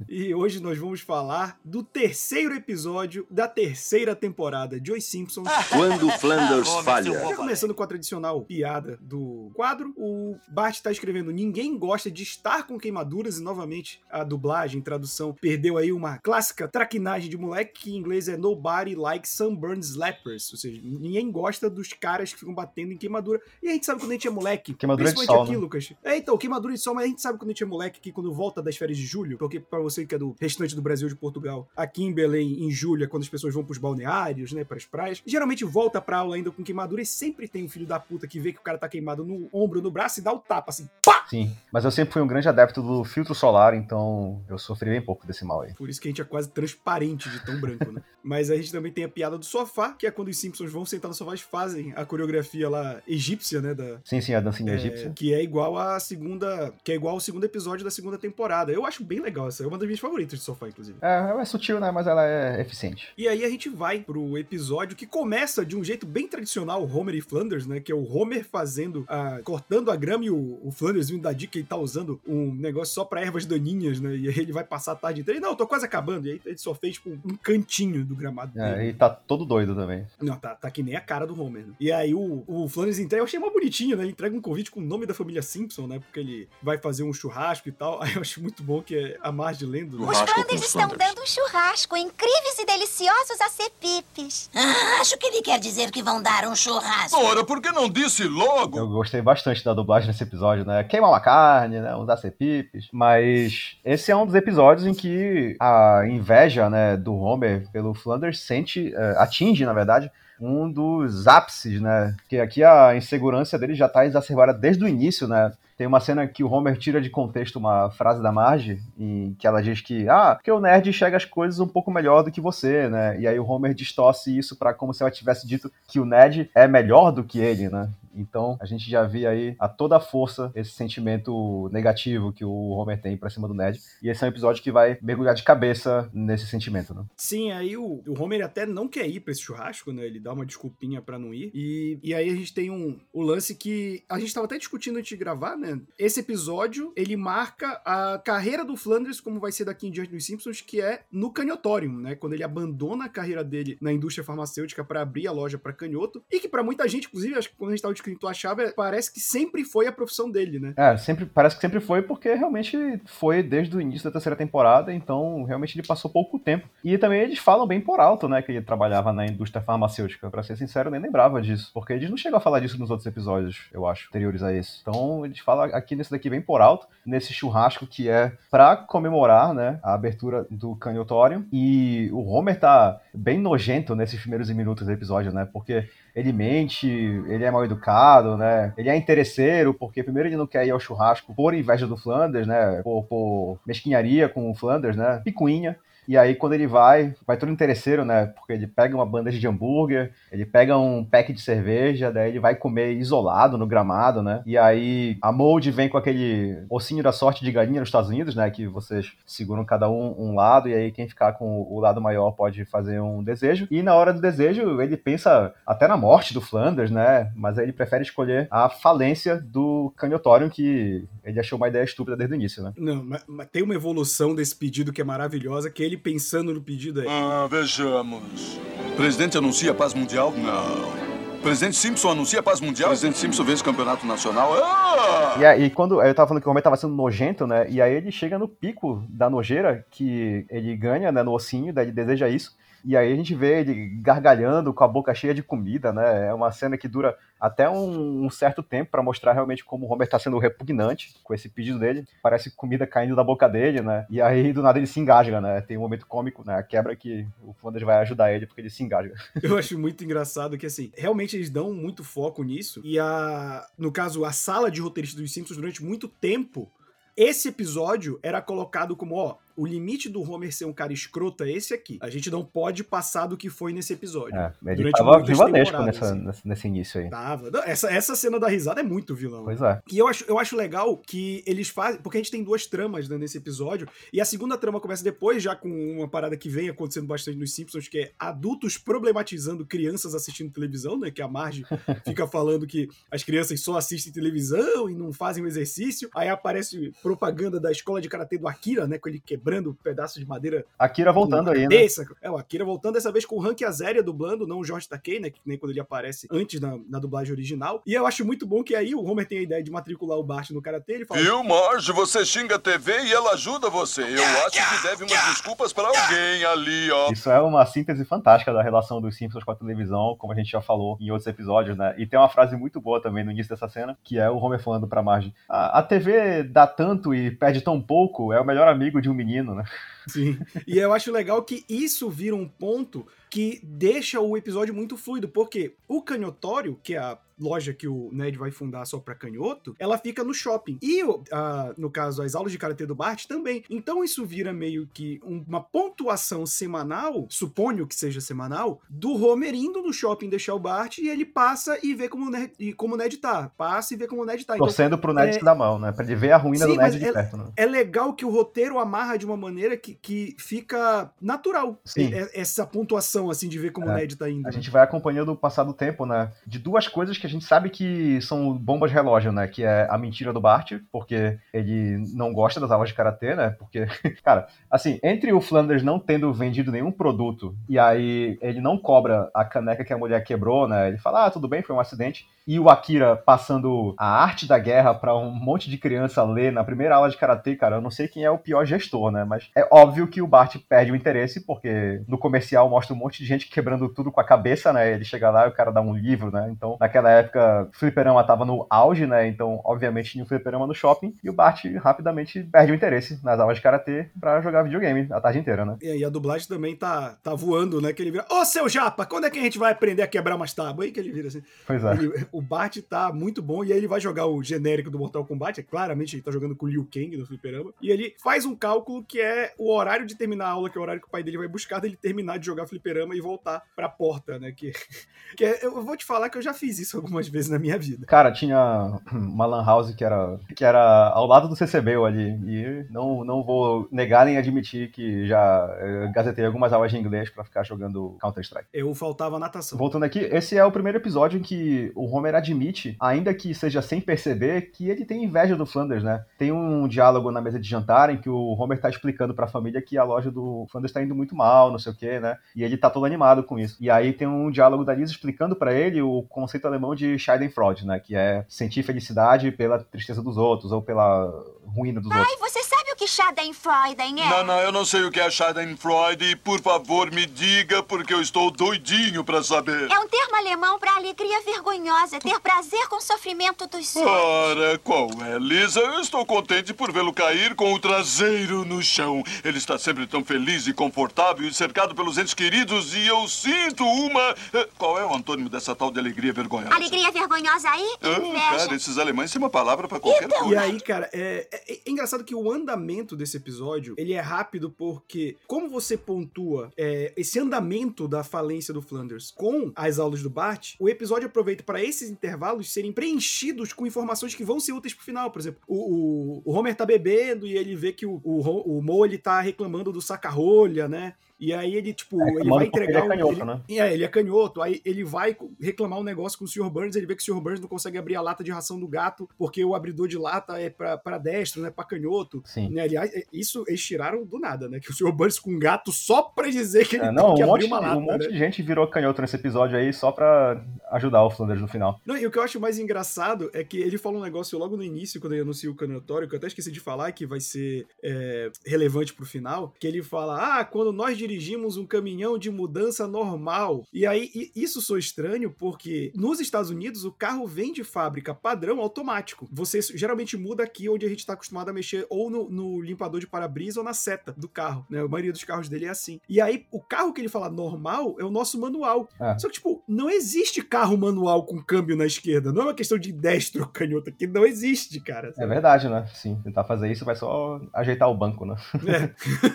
e 0.10 0.36
hoje 0.36 0.62
nós 0.62 0.78
vamos 0.78 1.00
falar 1.00 1.58
do 1.64 1.82
terceiro 1.82 2.54
episódio 2.54 3.26
da 3.32 3.48
terceira 3.48 4.14
temporada 4.14 4.82
de 4.82 4.92
Os 4.92 5.06
Simpsons. 5.06 5.48
Quando 5.70 6.10
Flanders 6.20 6.70
falha. 6.84 7.14
Já 7.14 7.36
começando 7.38 7.74
com 7.74 7.84
a 7.84 7.88
tradicional 7.88 8.42
piada 8.42 9.00
do 9.00 9.50
quadro, 9.54 9.94
o 9.96 10.36
Bart 10.50 10.82
tá 10.82 10.92
escrevendo: 10.92 11.32
Ninguém 11.32 11.78
gosta 11.78 12.12
de 12.12 12.24
estar 12.24 12.68
com 12.68 12.78
queimaduras, 12.78 13.38
e 13.38 13.44
novamente 13.44 14.02
a 14.10 14.26
dublagem, 14.26 14.82
tradução, 14.82 15.34
perdeu 15.48 15.78
aí 15.78 15.94
uma 15.94 16.18
clássica 16.18 16.68
traquinagem 16.68 17.30
de 17.30 17.38
moleque, 17.38 17.80
que 17.80 17.92
em 17.92 17.96
inglês 17.96 18.28
é 18.28 18.36
Nobody 18.36 18.96
Likes 18.96 19.32
Sunburned 19.32 19.80
Slappers. 19.80 20.52
Ou 20.52 20.58
seja, 20.58 20.82
ninguém 20.84 21.32
gosta 21.32 21.70
dos 21.70 21.94
caras 21.94 22.34
que 22.34 22.40
ficam 22.40 22.54
batendo 22.54 22.92
em 22.92 22.98
queimadura. 22.98 23.40
E 23.64 23.70
a 23.70 23.72
gente 23.72 23.86
sabe 23.86 24.02
quando 24.02 24.12
a 24.12 24.16
gente 24.16 24.28
é 24.28 24.30
moleque. 24.30 24.74
Queimadura 24.74 25.14
de 25.14 25.26
sol, 25.26 25.44
aqui, 25.44 25.54
né? 25.54 25.58
Lucas. 25.58 25.94
É, 26.04 26.18
então, 26.18 26.38
queimadura 26.38 26.74
de 26.74 26.82
sol, 26.82 26.94
mas 26.94 27.06
a 27.06 27.08
gente 27.08 27.22
sabe 27.22 27.40
quando 27.40 27.48
a 27.48 27.54
gente 27.54 27.64
é 27.64 27.66
moleque 27.66 28.02
que 28.02 28.12
quando 28.12 28.34
volta 28.34 28.62
das 28.62 28.76
férias 28.76 28.98
de 28.98 29.06
julho, 29.06 29.38
porque 29.38 29.58
pra 29.58 29.80
você 29.80 30.06
que 30.06 30.16
é 30.16 30.18
do 30.18 30.36
restante 30.38 30.76
do 30.76 30.82
Brasil 30.82 31.08
de 31.08 31.16
Portugal, 31.16 31.66
aqui 31.78 32.04
em 32.04 32.12
Belém, 32.12 32.66
em 32.66 32.70
julho, 32.70 33.06
é 33.06 33.08
quando 33.08 33.24
as 33.24 33.30
pessoas 33.30 33.54
vão 33.54 33.64
pros 33.64 33.78
balneários, 33.78 34.52
né, 34.52 34.66
pras 34.66 34.84
praias, 34.84 35.24
geralmente 35.26 35.64
volta 35.64 36.02
pra 36.02 36.18
aula 36.18 36.36
ainda 36.36 36.52
com 36.52 36.62
queimadura 36.62 37.02
e 37.02 37.06
sempre 37.06 37.48
tem 37.48 37.64
um 37.64 37.70
filho 37.70 37.86
da 37.86 38.02
puta 38.02 38.28
que 38.28 38.38
vê 38.38 38.52
que 38.52 38.60
o 38.60 38.64
cara 38.64 38.78
tá 38.78 38.90
queimado 38.90 39.24
no 39.24 39.48
ombro, 39.54 39.82
no 39.82 39.90
braço 39.90 40.20
e 40.20 40.24
dá 40.24 40.34
o 40.34 40.40
tapa 40.40 40.72
assim, 40.72 40.90
pá! 41.06 41.26
Sim, 41.30 41.56
mas 41.72 41.86
eu 41.86 41.92
sempre 41.92 42.12
fui 42.12 42.22
um 42.22 42.28
grande 42.28 42.50
adepto 42.50 42.82
do 42.82 43.06
filtro 43.06 43.34
solar, 43.34 43.74
então 43.74 44.42
eu 44.50 44.58
sofri 44.58 44.90
bem 44.90 45.02
pouco 45.02 45.26
desse 45.26 45.37
mal 45.46 45.62
aí. 45.62 45.74
Por 45.74 45.90
isso 45.90 46.00
que 46.02 46.08
a 46.08 46.12
gente 46.12 46.22
é 46.22 46.26
quase 46.26 46.50
transparente 46.50 47.30
de 47.30 47.46
tão 47.46 47.60
branco, 47.60 47.92
né? 47.92 48.02
Mas 48.24 48.52
a 48.52 48.58
gente 48.58 48.72
também 48.74 48.92
tem 48.92 49.06
a 49.06 49.10
piada 49.10 49.38
do 49.38 49.46
sofá, 49.46 49.94
que 49.94 50.06
é 50.06 50.12
quando 50.12 50.28
os 50.28 50.38
Simpsons 50.38 50.70
vão 50.70 50.86
sentar 50.86 51.08
no 51.08 51.16
sofá 51.16 51.34
e 51.34 51.38
fazem 51.38 51.94
a 51.96 52.04
coreografia 52.04 52.68
lá 52.70 53.02
egípcia, 53.08 53.62
né, 53.62 53.74
da, 53.74 54.00
Sim, 54.04 54.20
sim, 54.20 54.34
a 54.34 54.42
dancinha 54.42 54.74
É, 54.74 54.76
egípcia. 54.76 55.12
que 55.16 55.34
é 55.34 55.42
igual 55.42 55.78
à 55.78 55.98
segunda. 56.00 56.74
Que 56.84 56.92
é 56.92 56.96
igual 56.96 57.14
ao 57.14 57.20
segundo 57.22 57.46
episódio 57.46 57.86
da 57.86 57.92
segunda 57.92 58.18
temporada. 58.18 58.72
Eu 58.72 58.86
acho 58.86 59.02
bem 59.04 59.22
legal 59.22 59.48
essa. 59.48 59.64
É 59.64 59.68
uma 59.68 59.78
das 59.78 59.88
minhas 59.88 60.00
favoritas 60.02 60.40
de 60.40 60.44
sofá, 60.44 60.68
inclusive. 60.68 60.98
É, 61.02 61.08
ela 61.30 61.42
é 61.42 61.46
sutil, 61.46 61.80
né? 61.80 61.90
Mas 61.90 62.06
ela 62.06 62.26
é 62.26 62.60
eficiente. 62.60 63.08
E 63.18 63.30
aí 63.30 63.46
a 63.46 63.50
gente 63.50 63.70
vai 63.70 64.02
pro 64.02 64.38
episódio 64.38 64.98
que 64.98 65.06
começa 65.08 65.66
de 65.66 65.78
um 65.78 65.84
jeito 65.84 66.06
bem 66.06 66.28
tradicional, 66.28 66.84
Homer 66.86 67.16
e 67.16 67.22
Flanders, 67.22 67.66
né? 67.66 67.80
Que 67.80 67.94
é 67.94 67.96
o 67.96 68.04
Homer 68.04 68.44
fazendo 68.46 69.06
a. 69.08 69.40
cortando 69.44 69.90
a 69.90 69.96
grama 69.96 70.26
e 70.26 70.30
o, 70.30 70.60
o 70.64 70.72
Flanders 70.72 71.10
vindo 71.10 71.22
da 71.22 71.32
dica 71.32 71.54
que 71.54 71.60
ele 71.60 71.68
tá 71.68 71.78
usando 71.78 72.20
um 72.28 72.54
negócio 72.54 72.94
só 72.94 73.06
pra 73.06 73.22
ervas 73.22 73.46
daninhas, 73.46 74.02
né? 74.02 74.18
E 74.18 74.28
aí 74.28 74.38
ele 74.40 74.52
vai 74.52 74.66
passar 74.66 74.92
a 74.92 74.96
tarde 74.96 75.24
inteira. 75.32 75.40
E, 75.40 75.42
não, 75.42 75.56
tô 75.56 75.68
quase 75.68 75.86
acabando. 75.86 76.28
E 76.28 76.32
aí 76.32 76.42
ele 76.46 76.58
só 76.58 76.74
fez, 76.74 76.94
tipo, 76.96 77.10
um 77.10 77.36
cantinho 77.36 78.04
do 78.06 78.16
gramado 78.16 78.60
É, 78.60 78.76
dele. 78.76 78.90
e 78.90 78.94
tá 78.94 79.10
todo 79.10 79.46
doido 79.46 79.76
também. 79.76 80.06
Não, 80.22 80.36
tá, 80.38 80.56
tá 80.56 80.70
que 80.72 80.82
nem 80.84 80.96
a 80.96 81.02
cara 81.02 81.26
do 81.28 81.40
Homer, 81.42 81.66
né? 81.68 81.74
E 81.80 81.92
aí 81.92 82.14
o, 82.14 82.44
o 82.48 82.68
Flanders 82.70 83.00
entrega, 83.00 83.22
eu 83.22 83.26
achei 83.26 83.40
mó 83.40 83.50
bonitinho, 83.50 83.96
né? 83.98 84.04
Ele 84.04 84.12
entrega 84.12 84.36
um 84.36 84.42
convite 84.42 84.72
com 84.72 84.80
o 84.80 84.84
nome 84.84 85.06
da 85.06 85.14
família 85.14 85.42
Simpson, 85.42 85.88
né? 85.88 86.00
Porque 86.00 86.20
ele 86.20 86.48
vai 86.62 86.78
fazer 86.78 87.04
um 87.04 87.14
churrasco 87.14 87.68
e 87.70 87.72
tal. 87.72 88.02
Aí 88.04 88.16
eu 88.16 88.22
acho 88.22 88.42
muito 88.42 88.64
bom 88.64 88.82
que 88.82 88.96
é 88.96 89.18
a 89.22 89.32
Marge 89.32 89.66
lendo. 89.66 90.00
né? 90.00 90.06
Os 90.10 90.18
Flanders 90.20 90.64
estão 90.64 90.88
Flanders. 90.90 91.10
dando 91.16 91.24
um 91.24 91.28
churrasco 91.28 91.98
incríveis 91.98 92.60
e 92.60 92.66
deliciosos 92.66 93.42
a 93.42 93.50
cepipes. 93.50 94.50
Ah, 94.56 95.02
acho 95.02 95.18
que 95.18 95.28
ele 95.28 95.42
quer 95.42 95.60
dizer 95.60 95.92
que 95.92 96.02
vão 96.04 96.22
dar 96.22 96.46
um 96.48 96.56
churrasco. 96.56 97.18
Ora, 97.20 97.44
por 97.44 97.62
que 97.62 97.72
não 97.72 97.90
disse 97.90 98.24
logo? 98.28 98.78
Eu 98.78 98.88
gostei 98.88 99.22
bastante 99.22 99.64
da 99.64 99.74
dublagem 99.74 100.08
nesse 100.08 100.24
episódio, 100.24 100.66
né? 100.66 100.84
Queimar 100.84 101.10
uma 101.10 101.20
carne, 101.20 101.80
né? 101.80 101.96
Usar 101.96 102.18
cepipes. 102.18 102.88
Mas 102.92 103.78
esse 103.84 104.12
é 104.12 104.16
um 104.16 104.26
dos 104.26 104.36
episódios 104.36 104.86
em 104.88 104.94
que 104.94 105.17
a 105.60 106.04
inveja, 106.08 106.70
né, 106.70 106.98
do 106.98 107.16
Homer 107.16 107.68
pelo 107.72 107.94
Flanders 107.94 108.40
sente, 108.42 108.94
eh, 108.94 109.16
atinge, 109.18 109.66
na 109.66 109.74
verdade, 109.74 110.12
um 110.40 110.72
dos 110.72 111.28
ápices, 111.28 111.82
né? 111.82 112.14
Porque 112.18 112.38
aqui 112.38 112.64
a 112.64 112.96
insegurança 112.96 113.58
dele 113.58 113.74
já 113.74 113.90
tá 113.90 114.06
exacerbada 114.06 114.54
desde 114.54 114.84
o 114.84 114.88
início, 114.88 115.28
né? 115.28 115.52
Tem 115.78 115.86
uma 115.86 116.00
cena 116.00 116.28
que 116.28 116.44
o 116.44 116.52
Homer 116.52 116.76
tira 116.76 117.00
de 117.00 117.10
contexto 117.10 117.58
uma 117.58 117.92
frase 117.92 118.22
da 118.22 118.32
Marge, 118.32 118.82
em 118.98 119.36
que 119.38 119.46
ela 119.46 119.62
diz 119.62 119.80
que, 119.80 120.10
ah, 120.10 120.34
porque 120.34 120.52
o 120.52 120.60
nerd 120.60 120.90
enxerga 120.90 121.18
as 121.18 121.26
coisas 121.26 121.60
um 121.60 121.68
pouco 121.68 121.92
melhor 121.92 122.24
do 122.24 122.32
que 122.32 122.42
você, 122.42 122.90
né? 122.90 123.20
E 123.20 123.28
aí 123.28 123.40
o 123.40 123.46
Homer 123.46 123.76
distorce 123.76 124.36
isso 124.36 124.56
pra 124.56 124.74
como 124.74 124.92
se 124.92 125.04
ela 125.04 125.12
tivesse 125.12 125.48
dito 125.48 125.72
que 125.88 126.00
o 126.00 126.06
nerd 126.06 126.50
é 126.56 126.68
melhor 126.68 127.12
do 127.12 127.24
que 127.24 127.40
ele, 127.40 127.70
né? 127.70 127.90
Então 128.18 128.58
a 128.60 128.66
gente 128.66 128.90
já 128.90 129.04
vê 129.04 129.26
aí 129.26 129.56
a 129.60 129.68
toda 129.68 130.00
força 130.00 130.52
esse 130.56 130.72
sentimento 130.72 131.70
negativo 131.72 132.34
que 132.34 132.44
o 132.44 132.70
Homer 132.70 133.02
tem 133.02 133.18
pra 133.18 133.30
cima 133.30 133.48
do 133.48 133.54
nerd. 133.54 133.80
E 134.02 134.10
esse 134.10 134.24
é 134.24 134.28
um 134.28 134.30
episódio 134.30 134.64
que 134.64 134.72
vai 134.72 134.98
mergulhar 135.02 135.36
de 135.36 135.44
cabeça 135.44 136.10
nesse 136.14 136.48
sentimento, 136.48 136.94
né? 136.94 137.06
Sim, 137.16 137.52
aí 137.52 137.78
o, 137.78 138.02
o 138.08 138.22
Homer 138.22 138.44
até 138.44 138.66
não 138.66 138.88
quer 138.88 139.08
ir 139.08 139.20
pra 139.20 139.32
esse 139.32 139.42
churrasco, 139.42 139.92
né? 139.92 140.06
Ele 140.06 140.20
dá 140.20 140.34
uma 140.34 140.46
desculpinha 140.46 141.02
pra 141.02 141.20
não 141.20 141.34
ir. 141.34 141.52
E, 141.54 142.00
e 142.04 142.14
aí 142.14 142.30
a 142.30 142.36
gente 142.36 142.54
tem 142.54 142.70
um, 142.70 143.00
o 143.14 143.22
lance 143.22 143.56
que 143.56 144.04
a 144.10 144.20
gente 144.20 144.34
tava 144.34 144.46
até 144.46 144.58
discutindo 144.58 144.98
antes 144.98 145.10
de 145.10 145.18
gravar, 145.18 145.56
né? 145.56 145.80
Esse 145.98 146.20
episódio, 146.20 146.92
ele 146.96 147.16
marca 147.16 147.82
a 147.86 148.18
carreira 148.20 148.64
do 148.64 148.76
Flanders, 148.76 149.20
como 149.20 149.40
vai 149.40 149.52
ser 149.52 149.66
daqui 149.66 149.88
em 149.88 149.92
diante 149.92 150.12
dos 150.12 150.26
Simpsons, 150.26 150.62
que 150.62 150.82
é 150.82 151.04
no 151.12 151.32
canhotorium, 151.32 151.98
né? 151.98 152.16
Quando 152.16 152.34
ele 152.34 152.44
abandona 152.44 153.06
a 153.06 153.10
carreira 153.10 153.44
dele 153.44 153.78
na 153.82 153.92
indústria 153.92 154.24
farmacêutica 154.24 154.84
pra 154.84 155.02
abrir 155.02 155.28
a 155.28 155.32
loja 155.32 155.58
pra 155.58 155.74
canhoto. 155.74 156.24
E 156.32 156.40
que 156.40 156.48
pra 156.48 156.64
muita 156.64 156.88
gente, 156.88 157.08
inclusive, 157.08 157.36
acho 157.36 157.50
que 157.50 157.56
quando 157.56 157.72
a 157.72 157.76
gente 157.76 157.82
tava 157.82 157.94
tu 158.16 158.28
achava, 158.28 158.72
parece 158.76 159.14
que 159.14 159.20
sempre 159.20 159.64
foi 159.64 159.88
a 159.88 159.92
profissão 159.92 160.30
dele, 160.30 160.60
né? 160.60 160.74
É, 160.78 160.96
sempre, 160.98 161.26
parece 161.26 161.56
que 161.56 161.62
sempre 161.62 161.80
foi, 161.80 162.02
porque 162.02 162.34
realmente 162.34 163.02
foi 163.06 163.42
desde 163.42 163.76
o 163.76 163.82
início 163.82 164.06
da 164.06 164.12
terceira 164.12 164.36
temporada, 164.36 164.94
então 164.94 165.44
realmente 165.44 165.78
ele 165.78 165.88
passou 165.88 166.12
pouco 166.12 166.40
tempo. 166.40 166.68
E 166.84 166.98
também 166.98 167.22
eles 167.22 167.40
falam 167.40 167.68
bem 167.68 167.82
por 167.82 168.00
alto, 168.00 168.28
né, 168.28 168.42
que 168.42 168.52
ele 168.52 168.62
trabalhava 168.62 169.12
na 169.12 169.26
indústria 169.26 169.62
farmacêutica. 169.62 170.30
Pra 170.30 170.44
ser 170.44 170.56
sincero, 170.56 170.88
eu 170.88 170.92
nem 170.92 171.02
lembrava 171.02 171.42
disso, 171.42 171.72
porque 171.74 171.94
eles 171.94 172.10
não 172.10 172.18
chegam 172.18 172.38
a 172.38 172.42
falar 172.42 172.60
disso 172.60 172.80
nos 172.80 172.90
outros 172.90 173.08
episódios, 173.08 173.70
eu 173.74 173.86
acho, 173.88 174.08
anteriores 174.10 174.44
a 174.44 174.54
esse. 174.54 174.80
Então 174.82 175.26
eles 175.26 175.40
falam 175.40 175.66
aqui 175.74 175.96
nesse 175.96 176.12
daqui 176.12 176.30
bem 176.30 176.42
por 176.42 176.62
alto, 176.62 176.88
nesse 177.06 177.34
churrasco 177.34 177.88
que 177.88 178.10
é 178.10 178.34
pra 178.50 178.76
comemorar, 178.76 179.54
né, 179.54 179.80
a 179.84 179.94
abertura 179.94 180.46
do 180.50 180.76
Canhotorium. 180.76 181.46
E 181.52 182.10
o 182.12 182.28
Homer 182.28 182.60
tá 182.60 183.00
bem 183.14 183.40
nojento 183.40 183.96
nesses 183.96 184.20
primeiros 184.20 184.50
minutos 184.50 184.86
do 184.86 184.92
episódio, 184.92 185.34
né, 185.34 185.48
porque 185.52 185.90
ele 186.18 186.34
mente, 186.34 186.88
ele 186.88 187.44
é 187.44 187.52
mal 187.52 187.64
educado, 187.64 188.36
né? 188.36 188.74
Ele 188.76 188.90
é 188.90 188.96
interesseiro, 188.96 189.72
porque 189.72 190.02
primeiro 190.02 190.28
ele 190.28 190.36
não 190.36 190.48
quer 190.48 190.66
ir 190.66 190.72
ao 190.72 190.80
churrasco 190.80 191.32
por 191.36 191.54
inveja 191.54 191.86
do 191.86 191.96
Flanders, 191.96 192.48
né? 192.48 192.82
Por, 192.84 193.04
por 193.04 193.60
mesquinharia 193.68 194.28
com 194.28 194.50
o 194.50 194.56
Flanders, 194.56 194.98
né? 194.98 195.22
Picuinha. 195.24 195.78
E 196.08 196.18
aí, 196.18 196.36
quando 196.36 196.54
ele 196.54 196.68
vai, 196.68 197.14
vai 197.26 197.38
todo 197.38 197.52
interesseiro, 197.52 198.06
né? 198.06 198.28
Porque 198.28 198.54
ele 198.54 198.68
pega 198.68 198.96
uma 198.96 199.06
bandeja 199.06 199.40
de 199.40 199.48
hambúrguer, 199.48 200.12
ele 200.32 200.46
pega 200.46 200.78
um 200.78 201.04
pack 201.04 201.34
de 201.34 201.42
cerveja, 201.42 202.12
daí 202.12 202.30
ele 202.30 202.40
vai 202.40 202.56
comer 202.56 202.94
isolado 202.94 203.58
no 203.58 203.68
gramado, 203.68 204.24
né? 204.24 204.42
E 204.46 204.58
aí 204.58 205.18
a 205.22 205.32
Mold 205.32 205.70
vem 205.72 205.90
com 205.90 205.98
aquele 205.98 206.64
ossinho 206.70 207.04
da 207.04 207.12
sorte 207.12 207.44
de 207.44 207.52
galinha 207.52 207.80
nos 207.80 207.90
Estados 207.90 208.10
Unidos, 208.10 208.36
né? 208.36 208.50
Que 208.50 208.68
vocês 208.68 209.14
seguram 209.26 209.66
cada 209.66 209.90
um 209.90 210.16
um 210.18 210.36
lado, 210.36 210.70
e 210.70 210.74
aí 210.74 210.92
quem 210.92 211.08
ficar 211.08 211.34
com 211.34 211.62
o 211.70 211.80
lado 211.80 212.02
maior 212.02 212.32
pode 212.32 212.66
fazer 212.66 213.00
um 213.02 213.24
desejo. 213.24 213.68
E 213.70 213.84
na 213.84 213.94
hora 213.94 214.14
do 214.14 214.22
desejo, 214.22 214.82
ele 214.82 214.98
pensa 214.98 215.54
até 215.66 215.88
na 215.88 215.98
morte 215.98 216.34
do 216.34 216.42
Flanders, 216.42 216.92
né? 216.92 217.32
Mas 217.36 217.58
aí 217.58 217.66
ele 217.66 217.74
prefere 217.74 218.04
escolher 218.04 218.48
a 218.50 218.70
falência 218.70 219.40
do 219.40 219.77
Canhotorium, 219.92 220.50
que 220.50 221.06
ele 221.24 221.40
achou 221.40 221.58
uma 221.58 221.68
ideia 221.68 221.84
estúpida 221.84 222.18
desde 222.18 222.36
o 222.36 222.38
início, 222.38 222.64
né? 222.64 222.74
Não, 222.78 223.04
mas, 223.04 223.24
mas 223.28 223.48
tem 223.48 223.64
uma 223.64 223.76
evolução 223.76 224.36
desse 224.36 224.56
pedido 224.56 224.92
que 224.92 225.02
é 225.02 225.04
maravilhosa, 225.04 225.70
que 225.70 225.84
ele 225.84 225.98
pensando 225.98 226.54
no 226.54 226.62
pedido 226.62 227.02
é. 227.02 227.06
Ah, 227.08 227.48
vejamos. 227.50 228.60
Presidente 228.96 229.38
anuncia 229.38 229.74
paz 229.74 229.94
mundial? 229.94 230.34
Não. 230.36 231.08
Presidente 231.42 231.76
Simpson 231.76 232.12
anuncia 232.12 232.42
paz 232.42 232.60
mundial? 232.60 232.90
Presidente 232.90 233.18
Simpson 233.20 233.44
vence 233.44 233.64
campeonato 233.64 234.06
nacional? 234.06 234.54
Ah! 234.62 235.36
E 235.40 235.46
aí, 235.46 235.70
quando 235.70 236.02
eu 236.02 236.14
tava 236.14 236.28
falando 236.28 236.42
que 236.42 236.48
o 236.48 236.52
Homer 236.52 236.64
tava 236.64 236.76
sendo 236.76 236.96
nojento, 236.96 237.46
né? 237.46 237.70
E 237.70 237.82
aí 237.82 237.94
ele 237.94 238.12
chega 238.12 238.40
no 238.40 238.48
pico 238.48 239.04
da 239.08 239.30
nojeira, 239.30 239.86
que 239.92 240.46
ele 240.50 240.76
ganha, 240.76 241.12
né, 241.12 241.24
no 241.24 241.32
ossinho, 241.32 241.74
daí 241.74 241.86
ele 241.86 241.92
deseja 241.92 242.28
isso. 242.28 242.56
E 242.84 242.96
aí 242.96 243.12
a 243.12 243.16
gente 243.16 243.36
vê 243.36 243.60
ele 243.60 243.88
gargalhando 244.02 244.74
com 244.74 244.84
a 244.84 244.88
boca 244.88 245.14
cheia 245.14 245.34
de 245.34 245.44
comida, 245.44 245.92
né? 245.92 246.28
É 246.28 246.34
uma 246.34 246.52
cena 246.52 246.78
que 246.78 246.88
dura 246.88 247.18
até 247.40 247.70
um, 247.70 248.26
um 248.26 248.30
certo 248.30 248.64
tempo 248.64 248.92
pra 248.92 249.04
mostrar 249.04 249.34
realmente 249.34 249.64
como 249.64 249.86
o 249.86 249.92
Homer 249.92 250.08
tá 250.08 250.18
sendo 250.18 250.38
repugnante 250.38 251.16
com 251.24 251.34
esse 251.34 251.50
pedido 251.50 251.80
dele. 251.80 252.06
Parece 252.22 252.52
comida 252.52 252.88
caindo 252.88 253.16
da 253.16 253.24
boca 253.24 253.48
dele, 253.48 253.82
né? 253.82 254.06
E 254.10 254.22
aí 254.22 254.52
do 254.54 254.62
nada 254.62 254.80
ele 254.80 254.88
se 254.88 255.00
engasga, 255.00 255.40
né? 255.40 255.62
Tem 255.62 255.78
um 255.78 255.82
momento 255.82 256.06
cômico, 256.08 256.44
né? 256.46 256.56
A 256.56 256.64
quebra 256.64 256.96
que 256.96 257.28
o 257.44 257.54
Flanders 257.54 257.86
vai 257.86 257.98
ajudar 257.98 258.34
ele 258.34 258.46
porque 258.46 258.62
ele 258.62 258.70
se 258.70 258.84
engasga. 258.84 259.14
Eu 259.42 259.58
acho 259.58 259.78
muito 259.78 260.04
engraçado 260.04 260.58
que, 260.58 260.66
assim, 260.66 260.92
realmente 260.96 261.36
eles 261.36 261.50
dão 261.50 261.74
muito 261.74 262.04
foco 262.04 262.44
nisso. 262.44 262.82
E 262.84 263.00
a. 263.00 263.66
No 263.78 263.92
caso, 263.92 264.26
a 264.26 264.32
sala 264.32 264.72
de 264.72 264.82
roteiristas 264.82 265.22
dos 265.22 265.32
Simpsons, 265.32 265.58
durante 265.58 265.84
muito 265.84 266.08
tempo, 266.08 266.72
esse 267.16 267.50
episódio 267.50 268.20
era 268.22 268.42
colocado 268.42 268.96
como, 268.96 269.16
ó. 269.16 269.38
O 269.58 269.66
limite 269.66 270.08
do 270.08 270.22
Homer 270.22 270.54
ser 270.54 270.66
um 270.66 270.72
cara 270.72 270.94
escroto 270.94 271.44
é 271.44 271.52
esse 271.52 271.74
aqui. 271.74 271.98
A 272.00 272.12
gente 272.12 272.30
não 272.30 272.46
pode 272.46 272.84
passar 272.84 273.26
do 273.26 273.36
que 273.36 273.50
foi 273.50 273.74
nesse 273.74 273.92
episódio. 273.92 274.38
É, 274.38 274.54
ele 274.68 274.76
Durante 274.76 274.98
tava 274.98 275.24
vilanesco 275.24 275.82
nessa, 275.82 276.14
assim. 276.14 276.42
nesse, 276.46 276.68
início 276.68 277.02
aí. 277.02 277.10
Tava. 277.10 277.50
Essa, 277.66 277.92
essa 277.92 278.16
cena 278.16 278.40
da 278.40 278.48
risada 278.48 278.82
é 278.82 278.84
muito 278.84 279.16
vilão. 279.16 279.46
Pois 279.46 279.60
é. 279.60 279.82
E 279.92 279.98
eu 279.98 280.08
acho, 280.08 280.24
eu 280.28 280.38
acho 280.38 280.56
legal 280.56 280.96
que 280.98 281.44
eles 281.48 281.70
fazem. 281.70 282.00
Porque 282.00 282.20
a 282.20 282.22
gente 282.22 282.30
tem 282.30 282.44
duas 282.44 282.68
tramas 282.68 283.10
né, 283.10 283.18
nesse 283.18 283.40
episódio. 283.40 283.88
E 284.14 284.22
a 284.22 284.26
segunda 284.26 284.56
trama 284.60 284.80
começa 284.80 285.04
depois, 285.04 285.42
já 285.42 285.56
com 285.56 285.70
uma 285.98 286.08
parada 286.08 286.38
que 286.38 286.50
vem 286.50 286.70
acontecendo 286.70 287.08
bastante 287.08 287.40
nos 287.40 287.56
Simpsons, 287.56 287.88
que 287.88 287.98
é 287.98 288.12
adultos 288.20 288.78
problematizando 288.78 289.66
crianças 289.66 290.14
assistindo 290.14 290.54
televisão, 290.54 291.00
né? 291.00 291.10
Que 291.10 291.24
a 291.24 291.28
Marge 291.28 291.66
fica 292.06 292.28
falando 292.28 292.68
que 292.68 292.88
as 293.10 293.24
crianças 293.24 293.60
só 293.62 293.76
assistem 293.76 294.14
televisão 294.14 294.88
e 294.88 294.94
não 294.94 295.12
fazem 295.12 295.44
o 295.44 295.48
exercício. 295.48 296.12
Aí 296.16 296.30
aparece 296.30 296.94
propaganda 297.02 297.60
da 297.60 297.72
escola 297.72 298.00
de 298.00 298.08
karatê 298.08 298.38
do 298.38 298.48
Akira, 298.48 298.86
né? 298.86 299.00
Com 299.00 299.10
ele 299.10 299.20
quebrando 299.20 299.47
um 299.56 299.74
pedaço 299.74 300.20
de 300.20 300.26
madeira 300.26 300.66
Akira 300.78 301.12
voltando 301.12 301.52
aí, 301.52 301.68
né? 301.68 301.86
É, 302.22 302.30
o 302.30 302.38
Akira 302.38 302.66
voltando 302.66 302.96
dessa 302.96 303.12
vez 303.12 303.26
com 303.26 303.38
o 303.38 303.46
Hank 303.46 303.64
Azaria 303.64 304.04
dublando, 304.04 304.48
não 304.48 304.60
o 304.60 304.64
Jorge 304.64 304.88
Takei, 304.88 305.20
né? 305.20 305.30
Que 305.30 305.40
nem 305.46 305.58
quando 305.58 305.72
ele 305.72 305.80
aparece 305.80 306.28
antes 306.32 306.60
na, 306.60 306.78
na 306.90 307.00
dublagem 307.00 307.34
original. 307.34 307.82
E 307.86 307.94
eu 307.94 308.06
acho 308.06 308.26
muito 308.26 308.46
bom 308.46 308.64
que 308.64 308.76
aí 308.76 308.94
o 308.94 309.04
Homer 309.04 309.28
tem 309.28 309.40
a 309.40 309.42
ideia 309.42 309.64
de 309.64 309.72
matricular 309.72 310.18
o 310.18 310.24
Bart 310.24 310.52
no 310.52 310.62
Karatê. 310.62 310.94
Ele 310.94 311.06
fala, 311.06 311.22
Viu, 311.22 311.44
Marge? 311.44 311.92
Você 311.92 312.26
xinga 312.26 312.56
a 312.56 312.60
TV 312.60 313.06
e 313.06 313.14
ela 313.14 313.34
ajuda 313.34 313.70
você. 313.70 314.02
Eu 314.02 314.24
acho 314.46 314.52
que 314.52 314.88
deve 314.88 315.04
umas 315.04 315.26
desculpas 315.30 315.74
pra 315.74 315.88
alguém 315.88 316.46
ali, 316.46 316.92
ó. 316.92 317.12
Isso 317.12 317.30
é 317.30 317.40
uma 317.42 317.66
síntese 317.66 318.04
fantástica 318.06 318.54
da 318.54 318.62
relação 318.62 319.02
dos 319.02 319.16
Simpsons 319.16 319.44
com 319.44 319.52
a 319.52 319.56
televisão, 319.56 320.16
como 320.18 320.34
a 320.34 320.36
gente 320.36 320.52
já 320.52 320.62
falou 320.62 320.98
em 321.00 321.10
outros 321.12 321.28
episódios, 321.28 321.78
né? 321.78 321.96
E 321.98 322.06
tem 322.06 322.20
uma 322.20 322.30
frase 322.30 322.56
muito 322.56 322.80
boa 322.80 323.02
também 323.02 323.24
no 323.24 323.32
início 323.32 323.50
dessa 323.50 323.68
cena, 323.68 323.98
que 324.04 324.18
é 324.18 324.30
o 324.30 324.38
Homer 324.38 324.62
falando 324.62 324.88
pra 324.88 325.02
Marge: 325.02 325.34
a, 325.48 325.80
a 325.80 325.84
TV 325.84 326.44
dá 326.44 326.68
tanto 326.68 327.14
e 327.14 327.32
perde 327.32 327.62
tão 327.62 327.82
pouco, 327.82 328.34
é 328.34 328.40
o 328.40 328.46
melhor 328.46 328.68
amigo 328.68 329.02
de 329.02 329.10
um 329.10 329.14
menino, 329.14 329.37
né? 329.54 329.64
Sim. 330.08 330.40
E 330.66 330.78
eu 330.78 330.94
acho 330.94 331.12
legal 331.12 331.44
que 331.44 331.66
isso 331.70 332.10
vira 332.10 332.36
um 332.36 332.48
ponto 332.48 333.06
que 333.30 333.60
deixa 333.64 334.20
o 334.22 334.36
episódio 334.38 334.74
muito 334.74 334.98
fluido, 334.98 335.28
porque 335.28 335.76
o 335.88 336.02
canhotório, 336.02 336.80
que 336.84 336.94
é 336.96 336.98
a 336.98 337.18
loja 337.40 337.72
que 337.72 337.88
o 337.88 338.10
Ned 338.12 338.36
vai 338.36 338.50
fundar 338.50 338.84
só 338.86 338.98
pra 339.00 339.14
canhoto, 339.14 339.76
ela 339.78 339.96
fica 340.00 340.24
no 340.24 340.34
shopping. 340.34 340.80
E, 340.82 341.02
a- 341.32 341.72
no 341.78 341.88
caso, 341.92 342.24
as 342.24 342.34
aulas 342.34 342.52
de 342.52 342.58
karatê 342.58 342.84
do 342.84 342.96
Bart 342.96 343.26
também. 343.28 343.64
Então 343.70 344.04
isso 344.04 344.26
vira 344.26 344.52
meio 344.52 344.90
que 344.92 345.20
um- 345.24 345.46
uma 345.48 345.62
pontuação 345.62 346.48
semanal, 346.48 347.28
suponho 347.30 347.86
que 347.86 347.94
seja 347.94 348.20
semanal, 348.20 348.82
do 348.90 349.14
Homer 349.24 349.54
indo 349.54 349.84
no 349.84 349.94
shopping 349.94 350.30
deixar 350.30 350.56
o 350.56 350.60
Bart 350.60 350.98
e 350.98 351.08
ele 351.10 351.26
passa 351.26 351.78
e 351.84 351.94
vê 351.94 352.10
como 352.10 352.26
o 352.26 352.30
Ned, 352.32 352.54
e 352.58 352.74
como 352.74 352.96
o 352.96 352.98
Ned 352.98 353.18
tá. 353.18 353.52
Passa 353.56 353.94
e 353.94 353.98
vê 353.98 354.08
como 354.08 354.24
o 354.24 354.26
Ned 354.26 354.44
tá. 354.44 354.56
Então, 354.56 354.66
Torcendo 354.66 354.98
pro 354.98 355.14
Ned 355.14 355.30
é- 355.30 355.34
se 355.34 355.46
dar 355.46 355.54
mal, 355.54 355.78
né? 355.78 355.92
Pra 355.92 356.04
ele 356.04 356.16
ver 356.16 356.32
a 356.32 356.38
ruína 356.38 356.66
Sim, 356.66 356.74
do 356.74 356.82
Ned 356.82 356.98
de 357.00 357.06
é- 357.06 357.14
perto, 357.14 357.38
né? 357.38 357.52
é 357.56 357.66
legal 357.68 358.14
que 358.16 358.26
o 358.26 358.30
roteiro 358.32 358.80
amarra 358.80 359.16
de 359.16 359.28
uma 359.28 359.38
maneira 359.38 359.78
que, 359.78 359.94
que 359.94 360.36
fica 360.40 361.14
natural. 361.22 361.80
Sim. 361.86 362.12
É- 362.14 362.32
Essa 362.42 362.66
pontuação, 362.66 363.17
assim, 363.30 363.50
de 363.50 363.60
ver 363.60 363.72
como 363.72 363.88
o 363.88 363.92
É. 363.92 363.96
Ned 363.96 364.16
tá 364.16 364.30
indo. 364.30 364.48
A 364.48 364.52
gente 364.52 364.70
vai 364.70 364.84
acompanhando 364.84 365.32
o 365.32 365.36
passar 365.36 365.64
do 365.64 365.74
tempo, 365.74 366.06
né? 366.06 366.32
De 366.46 366.60
duas 366.60 366.88
coisas 366.88 367.18
que 367.18 367.26
a 367.26 367.30
gente 367.30 367.46
sabe 367.46 367.70
que 367.70 368.22
são 368.22 368.58
bombas 368.58 368.92
relógio, 368.92 369.32
né? 369.32 369.48
Que 369.48 369.64
é 369.64 369.88
a 369.90 369.98
mentira 369.98 370.32
do 370.32 370.42
Bart, 370.42 370.74
porque 370.92 371.38
ele 371.54 372.04
não 372.14 372.32
gosta 372.34 372.60
das 372.60 372.72
aulas 372.72 372.90
de 372.90 372.96
karatê, 372.96 373.36
né? 373.36 373.50
Porque, 373.52 373.86
cara, 374.24 374.48
assim, 374.70 375.00
entre 375.04 375.34
o 375.34 375.42
Flanders 375.42 375.84
não 375.84 376.00
tendo 376.00 376.34
vendido 376.34 376.72
nenhum 376.72 376.92
produto 376.92 377.56
e 377.68 377.78
aí 377.80 378.38
ele 378.42 378.62
não 378.62 378.78
cobra 378.78 379.30
a 379.34 379.44
caneca 379.46 379.84
que 379.84 379.94
a 379.94 379.98
mulher 379.98 380.24
quebrou, 380.24 380.68
né? 380.68 380.88
Ele 380.88 380.98
fala, 380.98 381.26
ah, 381.26 381.32
tudo 381.32 381.48
bem, 381.48 381.62
foi 381.62 381.76
um 381.76 381.80
acidente. 381.80 382.28
E 382.48 382.60
o 382.60 382.70
Akira 382.70 383.16
passando 383.18 383.94
a 383.98 384.08
arte 384.24 384.48
da 384.48 384.58
guerra 384.58 384.94
pra 384.94 385.16
um 385.18 385.30
monte 385.32 385.70
de 385.70 385.78
criança 385.78 386.24
ler 386.24 386.52
na 386.52 386.64
primeira 386.64 386.96
aula 386.96 387.10
de 387.10 387.18
karatê, 387.18 387.56
cara, 387.56 387.76
eu 387.76 387.82
não 387.82 387.92
sei 387.92 388.08
quem 388.08 388.24
é 388.24 388.32
o 388.32 388.38
pior 388.38 388.66
gestor, 388.66 389.12
né? 389.12 389.26
Mas 389.26 389.50
é 389.56 389.68
óbvio 389.70 390.08
que 390.08 390.22
o 390.22 390.28
Bart 390.28 390.56
perde 390.70 390.92
o 390.92 390.96
interesse, 390.96 391.42
porque 391.46 392.02
no 392.08 392.18
comercial 392.18 392.70
mostra 392.70 392.96
um 392.96 392.98
monte 392.98 393.20
de 393.20 393.26
gente 393.26 393.50
quebrando 393.50 393.90
tudo 393.90 394.12
com 394.12 394.22
a 394.22 394.24
cabeça, 394.24 394.72
né? 394.72 394.94
Ele 394.94 395.04
chega 395.04 395.30
lá 395.30 395.46
e 395.46 395.50
o 395.50 395.54
cara 395.54 395.72
dá 395.72 395.82
um 395.82 395.94
livro, 395.94 396.32
né? 396.32 396.48
Então, 396.52 396.78
naquela 396.80 397.10
época, 397.12 397.68
o 397.74 397.78
fliperama 397.78 398.24
tava 398.24 398.46
no 398.46 398.66
auge, 398.70 399.06
né? 399.06 399.28
Então, 399.28 399.60
obviamente, 399.66 400.12
tinha 400.12 400.24
o 400.24 400.28
fliperama 400.28 400.66
no 400.66 400.74
shopping 400.74 401.14
e 401.24 401.30
o 401.30 401.34
Bart 401.34 401.66
rapidamente 401.84 402.44
perde 402.44 402.72
o 402.72 402.76
interesse 402.76 403.20
nas 403.24 403.40
aulas 403.40 403.58
de 403.58 403.64
karatê 403.64 404.10
pra 404.20 404.40
jogar 404.42 404.64
videogame 404.64 405.08
a 405.12 405.20
tarde 405.20 405.40
inteira, 405.40 405.66
né? 405.66 405.76
E 405.82 405.90
aí 405.92 406.06
a 406.06 406.10
dublagem 406.10 406.48
também 406.48 406.76
tá, 406.76 407.18
tá 407.22 407.36
voando, 407.36 407.82
né? 407.82 407.92
Que 407.92 408.02
ele 408.02 408.12
vira, 408.12 408.26
ô 408.32 408.46
seu 408.46 408.70
japa, 408.70 409.06
quando 409.06 409.26
é 409.26 409.30
que 409.30 409.38
a 409.40 409.42
gente 409.42 409.58
vai 409.60 409.72
aprender 409.74 410.02
a 410.02 410.08
quebrar 410.08 410.36
umas 410.36 410.54
tábuas? 410.54 410.88
Aí 410.88 410.94
que 410.94 411.00
ele 411.00 411.12
vira 411.12 411.28
assim. 411.28 411.42
Pois 411.66 411.84
é. 411.84 411.92
Ele- 411.94 412.28
o 412.38 412.42
Bart 412.42 412.78
tá 412.90 413.12
muito 413.12 413.42
bom, 413.42 413.64
e 413.64 413.72
aí 413.72 413.78
ele 413.78 413.88
vai 413.88 414.00
jogar 414.00 414.26
o 414.28 414.42
genérico 414.44 414.90
do 414.92 415.00
Mortal 415.00 415.26
Kombat, 415.26 415.60
é 415.60 415.64
claramente 415.64 416.16
ele 416.16 416.24
tá 416.24 416.32
jogando 416.32 416.56
com 416.56 416.66
o 416.66 416.70
Liu 416.70 416.88
Kang 416.92 417.16
no 417.18 417.26
fliperama, 417.26 417.74
e 417.82 417.90
ele 417.90 418.14
faz 418.22 418.46
um 418.46 418.56
cálculo 418.56 419.04
que 419.04 419.20
é 419.20 419.54
o 419.58 419.74
horário 419.74 420.06
de 420.06 420.16
terminar 420.16 420.46
a 420.48 420.52
aula, 420.52 420.70
que 420.70 420.78
é 420.78 420.80
o 420.80 420.84
horário 420.84 421.02
que 421.02 421.08
o 421.08 421.12
pai 421.12 421.24
dele 421.24 421.38
vai 421.38 421.48
buscar, 421.48 421.80
dele 421.80 421.98
terminar 422.00 422.38
de 422.40 422.46
jogar 422.46 422.68
fliperama 422.68 423.16
e 423.16 423.22
voltar 423.22 423.64
pra 423.76 423.90
porta, 423.90 424.38
né? 424.40 424.52
Que, 424.52 424.72
que 425.36 425.44
é- 425.46 425.66
eu 425.66 425.84
vou 425.84 425.98
te 425.98 426.06
falar 426.06 426.30
que 426.30 426.38
eu 426.38 426.42
já 426.42 426.54
fiz 426.54 426.80
isso 426.80 426.98
algumas 426.98 427.28
vezes 427.28 427.50
na 427.50 427.58
minha 427.60 427.78
vida. 427.78 428.06
Cara, 428.06 428.32
tinha 428.32 429.00
uma 429.12 429.46
lan 429.46 429.64
house 429.66 429.94
que 429.96 430.04
era, 430.04 430.40
que 430.56 430.64
era 430.64 431.10
ao 431.10 431.26
lado 431.26 431.48
do 431.48 431.56
CCBU 431.56 432.06
ali. 432.06 432.30
E 432.48 432.86
não, 432.92 433.24
não 433.24 433.44
vou 433.44 433.88
negar 433.92 434.26
nem 434.26 434.38
admitir 434.38 434.92
que 434.92 435.28
já 435.28 435.76
eh, 435.80 436.12
gazetei 436.14 436.46
algumas 436.46 436.72
aulas 436.74 436.92
de 436.92 436.98
inglês 436.98 437.30
pra 437.30 437.44
ficar 437.44 437.64
jogando 437.64 438.16
Counter-Strike. 438.22 438.68
Eu 438.74 438.94
faltava 438.94 439.40
natação. 439.40 439.78
Voltando 439.78 440.04
aqui, 440.04 440.20
esse 440.20 440.58
é 440.58 440.64
o 440.64 440.72
primeiro 440.72 440.98
episódio 440.98 441.40
em 441.40 441.42
que 441.42 441.92
o 441.96 442.06
Homer 442.06 442.27
admite, 442.36 442.96
ainda 443.00 443.34
que 443.34 443.54
seja 443.54 443.82
sem 443.82 444.02
perceber, 444.02 444.72
que 444.72 444.90
ele 444.90 445.06
tem 445.06 445.24
inveja 445.24 445.56
do 445.56 445.66
Flanders, 445.66 446.04
né? 446.04 446.24
Tem 446.38 446.52
um 446.52 446.88
diálogo 446.88 447.32
na 447.32 447.42
mesa 447.42 447.60
de 447.60 447.68
jantar 447.68 448.10
em 448.10 448.18
que 448.18 448.30
o 448.30 448.54
Homer 448.54 448.80
tá 448.80 448.90
explicando 448.90 449.34
pra 449.34 449.48
família 449.48 449.82
que 449.82 449.98
a 449.98 450.04
loja 450.04 450.32
do 450.32 450.68
Flanders 450.72 450.92
tá 450.92 451.02
indo 451.02 451.16
muito 451.16 451.36
mal, 451.36 451.72
não 451.72 451.80
sei 451.80 451.92
o 451.92 451.96
quê, 451.96 452.20
né? 452.20 452.38
E 452.56 452.64
ele 452.64 452.78
tá 452.78 452.90
todo 452.90 453.06
animado 453.06 453.44
com 453.44 453.58
isso. 453.58 453.78
E 453.80 453.90
aí 453.90 454.14
tem 454.14 454.28
um 454.28 454.52
diálogo 454.52 454.84
da 454.84 454.94
Lisa 454.94 455.12
explicando 455.12 455.56
pra 455.56 455.74
ele 455.74 456.02
o 456.02 456.24
conceito 456.24 456.68
alemão 456.68 456.96
de 456.96 457.18
Schadenfreude, 457.18 457.86
né? 457.86 458.00
Que 458.00 458.16
é 458.16 458.46
sentir 458.48 458.84
felicidade 458.84 459.52
pela 459.52 459.80
tristeza 459.80 460.22
dos 460.22 460.38
outros 460.38 460.72
ou 460.72 460.82
pela 460.82 461.32
ruína 461.68 462.00
dos 462.02 462.10
outros. 462.12 462.28
Ai, 462.30 462.38
você 462.50 462.64
sabe 462.64 462.92
o 462.92 462.96
que 462.96 463.08
Schadenfreude 463.08 464.02
é? 464.02 464.30
Não, 464.30 464.44
não, 464.44 464.60
eu 464.60 464.72
não 464.72 464.86
sei 464.86 465.04
o 465.04 465.12
que 465.12 465.20
é 465.20 465.30
Schadenfreude 465.30 466.26
e, 466.32 466.36
por 466.36 466.62
favor, 466.62 467.12
me 467.12 467.26
diga, 467.26 467.84
porque 467.84 468.14
eu 468.14 468.22
estou 468.22 468.50
doidinho 468.52 469.24
pra 469.24 469.44
saber. 469.44 469.90
É 469.92 470.00
um 470.00 470.08
termo 470.08 470.36
alemão 470.36 470.80
para 470.80 470.96
alegria 470.96 471.42
vergonhosa, 471.42 472.20
ter 472.20 472.40
prazer 472.40 472.88
com 472.88 472.98
o 472.98 473.02
sofrimento 473.02 473.68
dos 473.68 473.96
outros. 473.96 474.14
Ora, 474.14 474.78
qual 474.80 475.10
é, 475.26 475.38
Lisa? 475.40 475.80
Eu 475.80 476.00
estou 476.00 476.26
contente 476.26 476.74
por 476.74 476.92
vê-lo 476.92 477.14
cair 477.14 477.56
com 477.56 477.74
o 477.74 477.80
traseiro 477.80 478.64
no 478.66 478.82
chão. 478.82 479.24
Ele 479.44 479.58
está 479.58 479.78
sempre 479.78 480.08
tão 480.08 480.24
feliz 480.24 480.68
e 480.68 480.74
confortável 480.74 481.48
e 481.48 481.54
cercado 481.54 481.94
pelos 481.96 482.18
entes 482.18 482.34
queridos 482.34 482.94
e 482.96 483.06
eu 483.08 483.28
sinto 483.28 483.84
uma... 483.86 484.36
eh, 484.54 484.68
Qual 484.78 484.98
é 485.00 485.06
o 485.06 485.14
antônimo 485.14 485.50
dessa 485.50 485.76
tal 485.76 485.92
de 485.92 486.00
alegria 486.00 486.32
vergonhosa? 486.34 486.74
Alegria 486.74 487.12
vergonhosa 487.12 487.70
aí? 487.70 487.98
Ah, 488.02 488.56
cara, 488.58 488.76
esses 488.76 488.98
alemães 488.98 489.32
têm 489.32 489.42
uma 489.42 489.50
palavra 489.50 489.88
pra 489.88 490.00
qualquer 490.00 490.28
E 490.28 490.34
coisa. 490.34 490.62
aí, 490.62 490.80
cara, 490.82 491.10
é, 491.14 491.48
é- 491.68 491.80
é 491.86 491.92
engraçado 491.92 492.24
que 492.24 492.34
o 492.36 492.52
andamento 492.52 493.16
desse 493.16 493.38
episódio, 493.38 493.96
ele 493.98 494.14
é 494.14 494.20
rápido 494.20 494.70
porque, 494.70 495.36
como 495.48 495.70
você 495.70 495.98
pontua 495.98 496.72
é, 496.78 497.14
esse 497.18 497.40
andamento 497.40 498.08
da 498.08 498.24
falência 498.24 498.74
do 498.74 498.82
Flanders 498.82 499.32
com 499.32 499.72
as 499.76 500.00
aulas 500.00 500.22
do 500.22 500.30
Bart, 500.30 500.76
o 500.80 500.88
episódio 500.90 501.28
aproveita 501.28 501.64
para 501.64 501.84
esses 501.84 502.10
intervalos 502.10 502.72
serem 502.72 502.92
preenchidos 502.92 503.74
com 503.74 503.86
informações 503.88 504.34
que 504.36 504.44
vão 504.44 504.60
ser 504.60 504.74
úteis 504.74 504.94
pro 504.94 505.04
final. 505.04 505.32
Por 505.32 505.40
exemplo, 505.40 505.62
o, 505.68 505.76
o, 505.76 506.42
o 506.46 506.52
Homer 506.54 506.76
tá 506.76 506.86
bebendo 506.86 507.46
e 507.46 507.58
ele 507.58 507.76
vê 507.76 507.92
que 507.92 508.06
o, 508.06 508.20
o, 508.24 508.78
o 508.78 508.82
Mo, 508.82 509.06
ele 509.06 509.18
tá 509.18 509.40
reclamando 509.42 509.92
do 509.92 510.02
saca-rolha, 510.02 510.88
né? 510.88 511.14
E 511.40 511.54
aí 511.54 511.76
ele, 511.76 511.94
tipo, 511.94 512.16
ele 512.22 512.32
reclamando 512.32 512.56
vai 512.56 512.66
entregar... 512.68 513.04
ele 513.06 513.14
é 513.14 513.18
canhoto, 513.18 513.46
né? 513.46 513.62
É, 513.70 513.94
ele 513.94 514.04
é 514.04 514.08
canhoto. 514.08 514.62
Aí 514.62 514.82
ele 514.84 515.04
vai 515.04 515.38
reclamar 515.60 516.00
um 516.00 516.04
negócio 516.04 516.38
com 516.38 516.46
o 516.46 516.48
Sr. 516.48 516.70
Burns, 516.70 516.96
ele 516.96 517.06
vê 517.06 517.16
que 517.16 517.22
o 517.22 517.26
Sr. 517.26 517.40
Burns 517.42 517.60
não 517.60 517.68
consegue 517.68 517.98
abrir 517.98 518.16
a 518.16 518.22
lata 518.22 518.44
de 518.44 518.52
ração 518.52 518.80
do 518.80 518.88
gato, 518.88 519.30
porque 519.38 519.64
o 519.64 519.76
abridor 519.76 520.08
de 520.08 520.18
lata 520.18 520.60
é 520.60 520.70
pra, 520.70 520.98
pra 520.98 521.18
destro, 521.18 521.62
né? 521.62 521.70
Pra 521.70 521.86
canhoto. 521.86 522.42
Sim. 522.46 522.70
Né? 522.70 522.82
Aliás, 522.84 523.14
é- 523.14 523.24
isso 523.32 523.64
eles 523.68 523.84
tiraram 523.84 524.26
do 524.26 524.40
nada, 524.40 524.68
né? 524.68 524.80
Que 524.80 524.90
o 524.90 524.94
Sr. 524.94 525.12
Burns 525.12 525.40
com 525.40 525.52
um 525.52 525.60
gato 525.60 525.92
só 525.92 526.24
pra 526.24 526.50
dizer 526.50 526.88
que 526.88 526.96
ele 526.96 527.06
É, 527.06 527.12
não, 527.12 527.36
que 527.36 527.44
um 527.44 527.54
abrir 527.54 527.68
monte, 527.68 527.72
uma 527.72 527.80
lata. 527.80 527.98
um 527.98 528.02
monte 528.02 528.24
né? 528.26 528.30
de 528.30 528.38
gente 528.38 528.62
virou 528.62 528.88
canhoto 528.88 529.22
nesse 529.22 529.36
episódio 529.36 529.78
aí 529.78 529.94
só 529.94 530.12
pra 530.12 530.64
ajudar 530.92 531.24
o 531.24 531.30
Flanders 531.30 531.62
no 531.62 531.68
final. 531.68 532.00
Não, 532.06 532.18
e 532.18 532.26
o 532.26 532.32
que 532.32 532.38
eu 532.40 532.44
acho 532.44 532.60
mais 532.60 532.80
engraçado 532.80 533.50
é 533.54 533.64
que 533.64 533.78
ele 533.78 533.98
fala 533.98 534.18
um 534.18 534.22
negócio 534.24 534.58
logo 534.58 534.76
no 534.76 534.84
início, 534.84 535.20
quando 535.20 535.34
ele 535.34 535.42
anuncia 535.42 535.70
o 535.70 535.76
canhotório, 535.76 536.28
que 536.28 536.34
eu 536.34 536.38
até 536.38 536.48
esqueci 536.48 536.72
de 536.72 536.80
falar, 536.80 537.12
que 537.12 537.26
vai 537.26 537.40
ser 537.40 537.86
é, 538.02 538.50
relevante 538.66 539.14
pro 539.14 539.26
final, 539.26 539.74
que 539.80 539.86
ele 539.88 540.02
fala, 540.02 540.60
ah, 540.60 540.66
quando 540.66 540.92
nós 540.92 541.18
dirigimos 541.28 541.76
um 541.76 541.86
caminhão 541.86 542.38
de 542.38 542.50
mudança 542.50 543.06
normal. 543.06 543.84
E 543.92 544.08
aí, 544.08 544.32
isso 544.56 544.82
sou 544.82 544.98
estranho 544.98 545.52
porque 545.52 546.12
nos 546.16 546.40
Estados 546.40 546.70
Unidos 546.70 547.04
o 547.04 547.12
carro 547.12 547.46
vem 547.46 547.74
de 547.74 547.84
fábrica 547.84 548.34
padrão 548.34 548.80
automático. 548.80 549.48
Você 549.52 549.82
geralmente 549.82 550.38
muda 550.38 550.64
aqui 550.64 550.88
onde 550.88 551.06
a 551.06 551.10
gente 551.10 551.26
tá 551.26 551.34
acostumado 551.34 551.70
a 551.70 551.74
mexer 551.74 552.08
ou 552.10 552.30
no, 552.30 552.50
no 552.50 552.82
limpador 552.82 553.20
de 553.20 553.28
para-brisa 553.28 553.82
ou 553.82 553.84
na 553.84 553.94
seta 553.94 554.34
do 554.38 554.48
carro, 554.48 554.86
né? 554.90 555.02
A 555.02 555.08
maioria 555.08 555.34
dos 555.34 555.44
carros 555.44 555.68
dele 555.68 555.86
é 555.86 555.90
assim. 555.90 556.22
E 556.30 556.40
aí, 556.40 556.66
o 556.72 556.82
carro 556.82 557.12
que 557.12 557.20
ele 557.20 557.28
fala 557.28 557.50
normal 557.50 558.16
é 558.20 558.24
o 558.24 558.32
nosso 558.32 558.60
manual. 558.60 559.10
É. 559.20 559.38
Só 559.38 559.48
que, 559.48 559.56
tipo, 559.56 559.84
não 559.88 560.10
existe 560.10 560.62
carro 560.62 560.98
manual 560.98 561.46
com 561.46 561.62
câmbio 561.62 561.98
na 561.98 562.06
esquerda. 562.06 562.54
Não 562.54 562.62
é 562.62 562.66
uma 562.66 562.74
questão 562.74 562.98
de 562.98 563.12
destro 563.12 563.64
ou 563.64 563.68
canhoto 563.70 564.10
aqui. 564.10 564.26
Não 564.26 564.46
existe, 564.46 565.00
cara. 565.02 565.34
É 565.38 565.46
verdade, 565.46 565.90
né? 565.90 566.08
Sim, 566.14 566.40
tentar 566.44 566.64
fazer 566.64 566.90
isso 566.90 567.04
vai 567.04 567.16
só 567.16 567.60
ajeitar 567.74 568.10
o 568.10 568.16
banco, 568.16 568.46
né? 568.46 568.56